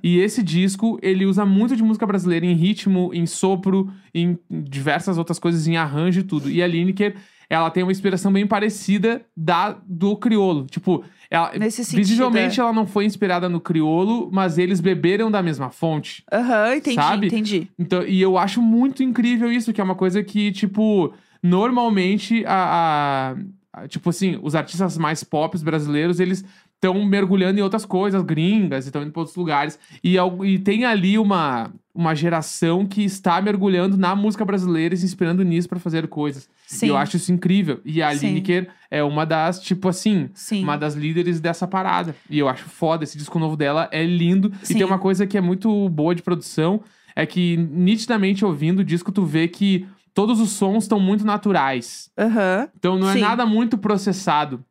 E 0.03 0.19
esse 0.19 0.43
disco, 0.43 0.99
ele 1.03 1.25
usa 1.27 1.45
muito 1.47 1.75
de 1.77 1.83
música 1.83 2.07
brasileira 2.07 2.45
em 2.47 2.55
ritmo, 2.55 3.11
em 3.13 3.27
sopro, 3.27 3.91
em 4.15 4.39
diversas 4.51 5.19
outras 5.19 5.39
coisas, 5.39 5.67
em 5.67 5.77
arranjo 5.77 6.21
e 6.21 6.23
tudo. 6.25 6.51
E 6.51 6.63
a 6.63 6.67
Lineker, 6.67 7.15
ela 7.51 7.71
tem 7.71 7.83
uma 7.83 7.93
inspiração 7.93 8.33
bem 8.33 8.47
parecida 8.47 9.23
da 9.37 9.77
do 9.87 10.17
criolo. 10.17 10.67
Tipo, 10.67 11.05
ela, 11.31 11.53
Nesse 11.59 11.85
sentido, 11.85 11.99
visivelmente 11.99 12.59
é. 12.59 12.63
ela 12.63 12.73
não 12.73 12.87
foi 12.87 13.05
inspirada 13.05 13.49
no 13.49 13.61
criolo, 13.61 14.29
mas 14.33 14.59
eles 14.59 14.81
beberam 14.81 15.31
da 15.31 15.43
mesma 15.43 15.71
fonte. 15.71 16.23
Aham, 16.33 16.75
entendi, 16.77 16.95
Sabe? 16.97 17.27
entendi. 17.27 17.69
Então, 17.79 18.03
e 18.07 18.21
eu 18.21 18.37
acho 18.39 18.61
muito 18.63 19.03
incrível 19.03 19.51
isso, 19.53 19.73
que 19.73 19.81
é 19.81 19.85
uma 19.85 19.95
coisa 19.95 20.23
que, 20.23 20.53
tipo, 20.53 21.13
normalmente 21.43 22.45
a- 22.47 23.35
a- 23.73 23.89
tipo 23.89 24.11
assim, 24.11 24.39
os 24.43 24.55
artistas 24.55 24.97
mais 24.99 25.23
pop 25.23 25.57
brasileiros, 25.63 26.19
eles 26.21 26.45
estão 26.79 27.05
mergulhando 27.05 27.59
em 27.59 27.63
outras 27.63 27.85
coisas, 27.85 28.23
gringas, 28.23 28.85
e 28.85 28.89
estão 28.89 29.03
indo 29.03 29.11
para 29.11 29.21
outros 29.21 29.37
lugares. 29.37 29.79
E, 30.03 30.17
e 30.45 30.59
tem 30.61 30.85
ali 30.85 31.19
uma, 31.19 31.73
uma 31.93 32.15
geração 32.15 32.87
que 32.87 33.03
está 33.03 33.43
mergulhando 33.43 33.97
na 33.97 34.15
música 34.15 34.45
brasileira 34.45 34.95
e 34.95 34.97
se 34.97 35.05
inspirando 35.05 35.43
nisso 35.43 35.69
para 35.69 35.81
fazer 35.81 36.07
coisas. 36.07 36.49
Sim. 36.67 36.87
E 36.87 36.89
eu 36.91 36.97
acho 36.97 37.17
isso 37.17 37.33
incrível. 37.33 37.81
E 37.85 38.01
a. 38.01 38.13
Lineker 38.13 38.69
é 38.91 39.03
uma 39.03 39.27
das, 39.27 39.61
tipo 39.61 39.89
assim, 39.89 40.31
Sim. 40.33 40.63
uma 40.63 40.77
das 40.77 40.95
líderes 40.95 41.41
dessa 41.41 41.67
parada. 41.67 42.15
E 42.31 42.39
eu 42.39 42.49
acho 42.49 42.65
foda. 42.65 43.03
Esse 43.03 43.19
disco 43.19 43.39
novo 43.41 43.57
dela 43.57 43.89
é 43.91 44.05
lindo. 44.05 44.53
E 44.63 44.67
Sim. 44.67 44.75
tem 44.75 44.85
uma 44.85 44.99
coisa 44.99 45.27
que 45.27 45.37
é 45.37 45.41
muito 45.41 45.89
boa 45.89 46.15
de 46.15 46.23
produção: 46.23 46.81
é 47.17 47.27
que 47.27 47.57
nitidamente 47.57 48.45
ouvindo 48.45 48.81
o 48.81 48.85
disco, 48.85 49.11
tu 49.11 49.25
vê 49.25 49.49
que 49.49 49.85
todos 50.15 50.41
os 50.41 50.51
sons 50.51 50.85
estão 50.85 51.01
muito 51.01 51.25
naturais. 51.25 52.11
Aham, 52.19 52.69
Então 52.77 52.99
não 52.99 53.11
é 53.11 53.15
Sim. 53.15 53.21
nada 53.21 53.45
muito 53.47 53.77
processado. 53.79 54.65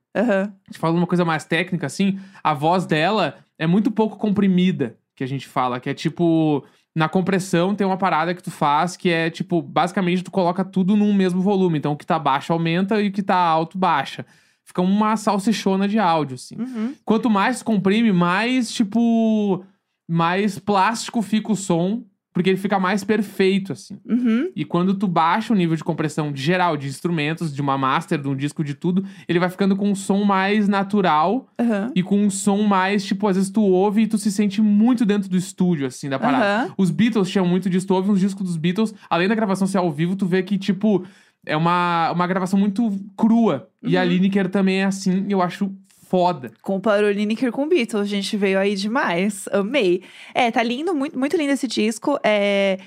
Te 0.71 0.77
falando 0.77 0.97
uma 0.97 1.08
coisa 1.08 1.25
mais 1.25 1.45
técnica, 1.45 1.86
assim, 1.86 2.19
a 2.43 2.53
voz 2.53 2.86
dela 2.86 3.38
é 3.58 3.67
muito 3.67 3.91
pouco 3.91 4.17
comprimida, 4.17 4.97
que 5.15 5.23
a 5.23 5.27
gente 5.27 5.47
fala, 5.47 5.80
que 5.80 5.89
é 5.89 5.93
tipo. 5.93 6.63
Na 6.95 7.08
compressão 7.08 7.75
tem 7.75 7.86
uma 7.86 7.97
parada 7.97 8.34
que 8.34 8.41
tu 8.41 8.49
faz 8.49 8.97
que 8.97 9.10
é 9.10 9.30
tipo, 9.30 9.62
basicamente 9.62 10.23
tu 10.23 10.32
coloca 10.32 10.65
tudo 10.65 10.95
num 10.95 11.13
mesmo 11.13 11.41
volume. 11.41 11.77
Então 11.77 11.91
o 11.91 11.95
que 11.95 12.06
tá 12.06 12.17
baixo 12.17 12.51
aumenta 12.51 12.99
e 12.99 13.10
o 13.10 13.12
que 13.12 13.21
tá 13.21 13.36
alto 13.36 13.77
baixa. 13.77 14.25
Fica 14.63 14.82
uma 14.82 15.15
salsichona 15.15 15.88
de 15.88 15.99
áudio, 15.99 16.36
assim. 16.36 16.56
Uhum. 16.58 16.95
Quanto 17.06 17.30
mais 17.30 17.60
tu 17.60 17.65
comprime, 17.65 18.12
mais, 18.12 18.71
tipo. 18.71 19.63
Mais 20.10 20.58
plástico 20.58 21.21
fica 21.21 21.51
o 21.51 21.56
som, 21.56 22.03
porque 22.38 22.52
ele 22.52 22.58
fica 22.58 22.78
mais 22.80 23.04
perfeito, 23.04 23.73
assim. 23.73 23.97
Uhum. 24.08 24.52
E 24.56 24.63
quando 24.63 24.93
tu 24.93 25.08
baixa 25.08 25.52
o 25.52 25.56
nível 25.58 25.76
de 25.76 25.84
compressão 25.84 26.32
de 26.32 26.39
geral, 26.39 26.78
de 26.78 26.86
instrumentos, 26.88 27.52
de 27.52 27.60
uma 27.63 27.80
master, 27.80 28.21
de 28.21 28.28
um 28.28 28.36
disco, 28.36 28.63
de 28.63 28.76
tudo, 28.76 29.04
ele 29.28 29.39
vai 29.39 29.50
ficando 29.50 29.76
com 29.76 29.89
um 29.89 29.95
som 29.95 30.23
mais 30.23 30.67
natural 30.67 31.47
Aham. 31.60 31.91
e 31.95 32.04
com 32.04 32.19
um 32.21 32.30
som 32.30 32.62
mais, 32.62 33.04
tipo, 33.04 33.28
às 33.28 33.36
vezes 33.38 33.50
tu 33.50 33.63
ouve 33.63 34.04
e 34.04 34.08
tu 34.08 34.19
se 34.19 34.32
sente 34.32 34.62
muito 34.62 35.04
dentro 35.04 35.28
do 35.28 35.36
estúdio, 35.36 35.88
assim, 35.88 36.08
da 36.10 36.19
parada. 36.19 36.45
Aham. 36.65 36.73
Os 36.78 36.91
Beatles 36.91 37.28
tinham 37.28 37.47
muito 37.47 37.67
disso, 37.71 37.88
tu 37.88 37.95
ouve 37.95 38.12
uns 38.12 38.19
discos 38.19 38.45
dos 38.45 38.56
Beatles, 38.56 38.93
além 39.10 39.28
da 39.28 39.34
gravação 39.34 39.65
ser 39.65 39.80
ao 39.80 39.91
vivo, 39.91 40.15
tu 40.15 40.28
vê 40.28 40.43
que, 40.43 40.60
tipo, 40.60 41.04
é 41.43 41.58
uma, 41.58 42.12
uma 42.12 42.28
gravação 42.28 42.60
muito 42.60 42.91
crua. 43.17 43.67
E 43.82 43.97
a 43.97 44.04
Uhum. 44.04 44.10
Lineker 44.10 44.47
também 44.50 44.82
é 44.82 44.86
assim, 44.86 45.26
eu 45.28 45.41
acho 45.41 45.71
foda. 46.10 46.52
Comparou 46.62 47.12
Lineker 47.12 47.52
com 47.52 47.67
Beatles, 47.67 48.04
a 48.04 48.06
gente 48.06 48.36
veio 48.38 48.60
aí 48.60 48.76
demais. 48.76 49.48
Amei. 49.52 50.04
É, 50.34 50.50
tá 50.52 50.63
lindo, 50.63 50.93
muito, 50.93 51.17
muito 51.17 51.38
lindo 51.38 51.54
esse 51.54 51.67
disco. 51.67 52.20
É, 52.24 52.78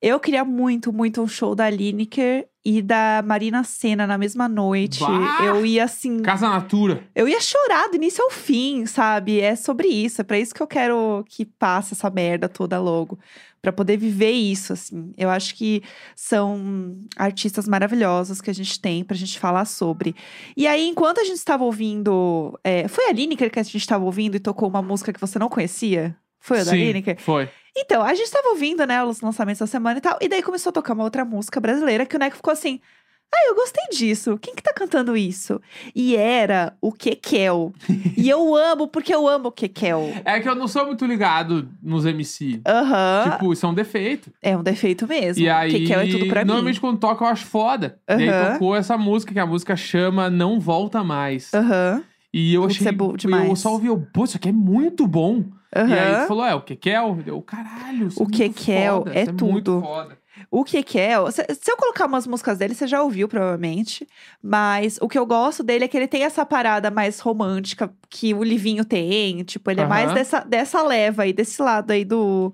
eu 0.00 0.20
queria 0.20 0.44
muito, 0.44 0.92
muito 0.92 1.22
um 1.22 1.26
show 1.26 1.54
da 1.54 1.68
Lineker 1.70 2.46
e 2.64 2.82
da 2.82 3.22
Marina 3.24 3.64
Senna 3.64 4.06
na 4.06 4.18
mesma 4.18 4.48
noite. 4.48 5.00
Bah! 5.00 5.38
Eu 5.44 5.64
ia 5.64 5.84
assim. 5.84 6.20
Casa 6.20 6.48
Natura. 6.48 7.04
Eu 7.14 7.28
ia 7.28 7.40
chorar 7.40 7.88
do 7.88 7.96
início 7.96 8.22
ao 8.22 8.30
fim, 8.30 8.84
sabe? 8.86 9.40
É 9.40 9.56
sobre 9.56 9.88
isso. 9.88 10.20
É 10.20 10.24
pra 10.24 10.38
isso 10.38 10.54
que 10.54 10.62
eu 10.62 10.66
quero 10.66 11.24
que 11.28 11.44
passe 11.44 11.94
essa 11.94 12.10
merda 12.10 12.48
toda 12.48 12.78
logo. 12.78 13.18
Pra 13.62 13.72
poder 13.72 13.96
viver 13.96 14.30
isso, 14.30 14.72
assim. 14.72 15.12
Eu 15.16 15.28
acho 15.28 15.54
que 15.54 15.82
são 16.14 16.94
artistas 17.16 17.66
maravilhosos 17.66 18.40
que 18.40 18.50
a 18.50 18.54
gente 18.54 18.80
tem 18.80 19.02
pra 19.02 19.16
gente 19.16 19.38
falar 19.38 19.64
sobre. 19.64 20.14
E 20.56 20.66
aí, 20.66 20.86
enquanto 20.86 21.20
a 21.20 21.24
gente 21.24 21.38
estava 21.38 21.64
ouvindo. 21.64 22.58
é, 22.62 22.86
foi 22.86 23.08
a 23.08 23.12
Lineker 23.12 23.50
que 23.50 23.58
a 23.58 23.62
gente 23.62 23.76
estava 23.76 24.04
ouvindo 24.04 24.36
e 24.36 24.40
tocou 24.40 24.68
uma 24.68 24.82
música 24.82 25.12
que 25.12 25.20
você 25.20 25.38
não 25.38 25.48
conhecia? 25.48 26.16
Foi 26.38 26.60
a 26.60 26.64
da 26.64 26.70
Sim, 26.70 26.76
Lineker? 26.76 27.20
foi. 27.20 27.48
Então, 27.76 28.02
a 28.02 28.14
gente 28.14 28.30
tava 28.30 28.48
ouvindo, 28.48 28.86
né, 28.86 29.04
os 29.04 29.20
lançamentos 29.20 29.58
da 29.58 29.66
semana 29.66 29.98
e 29.98 30.00
tal. 30.00 30.16
E 30.20 30.28
daí 30.28 30.42
começou 30.42 30.70
a 30.70 30.72
tocar 30.72 30.94
uma 30.94 31.04
outra 31.04 31.24
música 31.24 31.60
brasileira 31.60 32.06
que 32.06 32.16
o 32.16 32.18
Neco 32.18 32.36
ficou 32.36 32.52
assim. 32.52 32.80
Ah, 33.34 33.48
eu 33.48 33.54
gostei 33.54 33.84
disso. 33.92 34.38
Quem 34.40 34.54
que 34.54 34.62
tá 34.62 34.72
cantando 34.72 35.16
isso? 35.16 35.60
E 35.94 36.16
era 36.16 36.74
o 36.80 36.90
Kekel. 36.92 37.72
e 38.16 38.28
eu 38.30 38.54
amo, 38.56 38.88
porque 38.88 39.14
eu 39.14 39.28
amo 39.28 39.48
o 39.48 39.52
Kekel. 39.52 40.10
É 40.24 40.40
que 40.40 40.48
eu 40.48 40.54
não 40.54 40.66
sou 40.66 40.86
muito 40.86 41.04
ligado 41.04 41.68
nos 41.82 42.06
MC. 42.06 42.60
Aham. 42.66 43.30
Tipo, 43.32 43.52
isso 43.52 43.66
é 43.66 43.68
um 43.68 43.74
defeito. 43.74 44.32
É 44.40 44.56
um 44.56 44.62
defeito 44.62 45.06
mesmo. 45.06 45.42
E 45.42 45.50
aí, 45.50 45.70
Kekel 45.70 46.00
é 46.00 46.06
tudo 46.06 46.26
pra 46.28 46.44
normalmente 46.44 46.76
mim. 46.76 46.80
quando 46.80 46.98
toca 46.98 47.24
eu 47.24 47.28
acho 47.28 47.44
foda. 47.46 47.98
E 48.08 48.12
aí 48.12 48.52
tocou 48.52 48.74
essa 48.74 48.96
música, 48.96 49.32
que 49.34 49.40
a 49.40 49.46
música 49.46 49.76
chama 49.76 50.30
Não 50.30 50.58
Volta 50.58 51.02
Mais. 51.04 51.52
Aham. 51.52 52.02
E 52.32 52.54
eu 52.54 52.62
Putz, 52.62 52.76
achei. 52.76 52.88
é 52.88 52.92
bom 52.92 53.10
Eu 53.12 53.16
demais. 53.16 53.58
só 53.58 53.72
ouvi, 53.72 53.86
eu, 53.88 53.98
pô, 54.12 54.24
isso 54.24 54.36
aqui 54.36 54.48
é 54.50 54.52
muito 54.52 55.06
bom. 55.06 55.44
E 55.74 55.92
aí 55.92 56.22
tu 56.22 56.28
falou, 56.28 56.44
é, 56.44 56.54
o 56.54 56.60
Kekel? 56.62 57.18
Eu, 57.26 57.42
caralho, 57.42 58.06
isso 58.08 58.18
O 58.20 58.24
é 58.24 58.26
muito 58.28 58.36
Kekel 58.36 58.98
foda, 58.98 59.14
é 59.14 59.22
isso 59.22 59.32
muito 59.44 59.64
tudo. 59.72 59.80
foda. 59.82 60.18
O 60.50 60.64
Kekel, 60.64 61.30
se, 61.30 61.44
se 61.60 61.70
eu 61.70 61.76
colocar 61.76 62.06
umas 62.06 62.26
músicas 62.26 62.58
dele, 62.58 62.74
você 62.74 62.86
já 62.86 63.02
ouviu 63.02 63.28
provavelmente. 63.28 64.06
Mas 64.42 64.98
o 65.00 65.08
que 65.08 65.18
eu 65.18 65.26
gosto 65.26 65.62
dele 65.62 65.84
é 65.84 65.88
que 65.88 65.96
ele 65.96 66.08
tem 66.08 66.22
essa 66.24 66.44
parada 66.44 66.90
mais 66.90 67.20
romântica 67.20 67.92
que 68.08 68.34
o 68.34 68.42
Livinho 68.42 68.84
tem. 68.84 69.42
Tipo, 69.44 69.70
ele 69.70 69.80
é 69.80 69.86
mais 69.86 70.12
dessa, 70.12 70.40
dessa 70.40 70.82
leva 70.82 71.22
aí, 71.22 71.32
desse 71.32 71.60
lado 71.60 71.90
aí 71.90 72.04
do, 72.04 72.52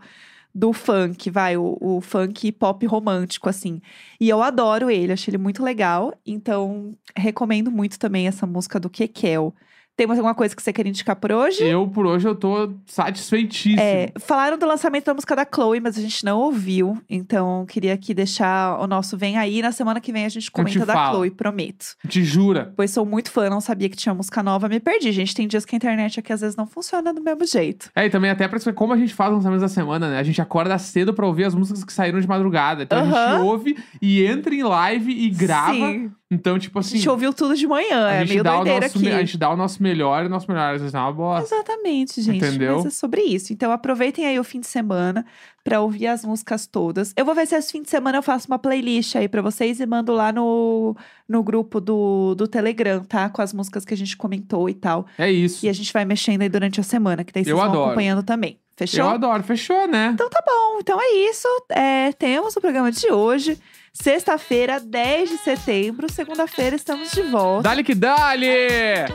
do 0.55 0.73
funk, 0.73 1.31
vai, 1.31 1.57
o, 1.57 1.77
o 1.81 2.01
funk 2.01 2.53
pop 2.53 2.85
romântico, 2.87 3.49
assim. 3.49 3.81
E 4.21 4.29
eu 4.29 4.43
adoro 4.43 4.91
ele, 4.91 5.13
achei 5.13 5.31
ele 5.31 5.39
muito 5.39 5.63
legal. 5.63 6.13
Então, 6.27 6.95
recomendo 7.17 7.71
muito 7.71 7.99
também 7.99 8.27
essa 8.27 8.47
música 8.47 8.79
do 8.79 8.91
Kekel. 8.91 9.55
Tem 9.95 10.07
mais 10.07 10.19
alguma 10.19 10.35
coisa 10.35 10.57
que 10.57 10.63
você 10.63 10.73
quer 10.73 10.87
indicar 10.87 11.17
por 11.17 11.31
hoje? 11.31 11.63
Eu, 11.63 11.87
por 11.87 12.07
hoje, 12.07 12.27
eu 12.27 12.35
tô 12.35 12.73
satisfeitíssimo. 12.87 13.81
É, 13.81 14.11
falaram 14.19 14.57
do 14.57 14.67
lançamento 14.67 15.05
da 15.05 15.15
música 15.15 15.37
da 15.37 15.47
Chloe, 15.47 15.81
mas 15.81 15.99
a 15.99 16.01
gente 16.01 16.25
não 16.25 16.41
ouviu. 16.41 16.99
Então, 17.11 17.67
queria 17.67 17.93
aqui 17.93 18.15
deixar 18.15 18.81
o 18.81 18.87
nosso 18.87 19.19
Vem 19.19 19.37
Aí. 19.37 19.61
Na 19.61 19.71
semana 19.71 20.01
que 20.01 20.11
vem 20.11 20.25
a 20.25 20.31
gente 20.31 20.51
comenta 20.51 20.87
da 20.87 20.95
fala. 20.95 21.17
Chloe, 21.17 21.31
prometo. 21.31 21.95
Te 22.09 22.25
jura. 22.25 22.73
Pois 22.75 22.91
sou 22.91 23.05
muito 23.05 23.31
fã, 23.31 23.51
não 23.51 23.61
sabia 23.61 23.89
que 23.89 23.97
tinha 23.97 24.15
música 24.15 24.43
nova, 24.43 24.67
me 24.67 24.81
perdi. 24.81 25.13
Gente, 25.13 25.35
tem 25.35 25.47
dias 25.47 25.65
que 25.67 25.75
a 25.75 25.79
internet 25.79 26.19
aqui 26.19 26.33
às 26.33 26.41
vezes 26.41 26.57
não 26.57 26.67
funciona 26.67 27.13
do 27.13 27.23
mesmo 27.23 27.45
jeito. 27.47 27.91
É, 27.95 28.07
e 28.07 28.11
também 28.11 28.31
até 28.31 28.49
pra 28.49 28.59
saber 28.59 28.75
como 28.75 28.95
a 28.95 28.97
gente 28.97 29.13
faz 29.13 29.31
os 29.31 29.37
lançamentos 29.37 29.63
da 29.63 29.69
semana, 29.69 30.11
né? 30.11 30.19
A 30.19 30.23
gente 30.23 30.41
acorda 30.41 30.77
cedo 30.79 31.13
pra 31.13 31.27
ouvir 31.27 31.45
as 31.45 31.55
músicas 31.55 31.85
que 31.85 31.93
saíram 31.93 32.19
de 32.19 32.27
madrugada. 32.27 32.85
Então 32.85 32.99
a 32.99 33.05
gente 33.05 33.43
ouve 33.45 33.77
e 34.01 34.25
entra 34.25 34.55
em 34.55 34.63
live 34.63 35.13
e 35.13 35.29
grava. 35.29 35.75
Sim, 35.75 36.11
Então, 36.33 36.59
tipo 36.59 36.79
a 36.79 36.81
assim. 36.81 36.97
gente 36.97 37.11
ouviu 37.11 37.31
tudo 37.35 37.55
de 37.55 37.67
manhã, 37.67 38.07
a 38.07 38.13
é 38.15 38.25
meio 38.25 38.43
doideira 38.43 38.87
nosso, 38.87 38.99
aqui. 38.99 39.11
A 39.11 39.19
gente 39.19 39.37
dá 39.37 39.51
o 39.51 39.57
nosso 39.57 39.83
melhor 39.83 40.25
e 40.25 40.27
o 40.27 40.31
nosso 40.31 40.51
melhor 40.51 40.75
às 40.75 40.81
vezes 40.81 40.95
é 40.95 40.99
uma 40.99 41.13
bosta. 41.13 41.55
Exatamente, 41.55 42.23
gente. 42.23 42.39
Entendeu? 42.39 42.77
Mas 42.77 42.87
é 42.87 42.91
sobre 42.91 43.21
isso. 43.21 43.53
Então 43.53 43.71
aproveitem 43.71 44.25
aí 44.25 44.41
o 44.41 44.45
fim 44.45 44.59
de 44.59 44.67
semana 44.67 45.27
pra 45.63 45.81
ouvir 45.83 46.07
as 46.07 46.25
músicas 46.25 46.67
todas. 46.67 47.13
Eu 47.17 47.27
vou 47.27 47.35
ver 47.35 47.47
se 47.47 47.55
esse 47.55 47.71
fim 47.71 47.83
de 47.83 47.91
semana 47.91 48.17
eu 48.17 48.23
faço 48.23 48.49
uma 48.49 48.59
playlist 48.59 49.15
aí 49.15 49.29
pra 49.29 49.43
vocês 49.43 49.79
e 49.79 49.85
mando 49.85 50.13
lá 50.15 50.33
no, 50.33 50.97
no 51.29 51.43
grupo 51.43 51.81
do, 51.83 52.35
do 52.35 52.49
Telegram, 52.49 53.05
tá? 53.05 53.29
Com 53.29 53.43
as 53.43 53.53
músicas 53.53 53.85
que 53.85 53.93
a 53.93 53.97
gente 53.97 54.17
comentou 54.17 54.71
e 54.71 54.75
tal. 54.75 55.07
É 55.19 55.31
isso. 55.31 55.67
E 55.67 55.69
a 55.69 55.73
gente 55.75 55.93
vai 55.93 56.07
mexendo 56.07 56.41
aí 56.41 56.49
durante 56.49 56.81
a 56.81 56.83
semana, 56.83 57.25
que 57.25 57.33
daí 57.33 57.45
vocês 57.45 57.51
Eu 57.51 57.59
vão 57.59 57.67
adoro. 57.67 57.85
acompanhando 57.85 58.23
também. 58.23 58.59
Fechou? 58.75 59.01
Eu 59.01 59.11
adoro. 59.11 59.43
Fechou, 59.43 59.87
né? 59.87 60.13
Então 60.15 60.31
tá 60.31 60.43
bom. 60.45 60.79
Então 60.81 60.99
é 61.01 61.29
isso. 61.29 61.47
É, 61.69 62.11
temos 62.13 62.57
o 62.57 62.61
programa 62.61 62.91
de 62.91 63.13
hoje. 63.13 63.59
Sexta-feira, 63.93 64.81
10 64.81 65.31
de 65.31 65.39
setembro. 65.39 66.11
Segunda-feira 66.11 66.75
estamos 66.77 67.11
de 67.13 67.23
volta. 67.23 67.69
Dale 67.69 67.85
que 67.85 67.95
dale! 67.95 69.07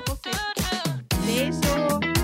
Beijo. 1.25 2.16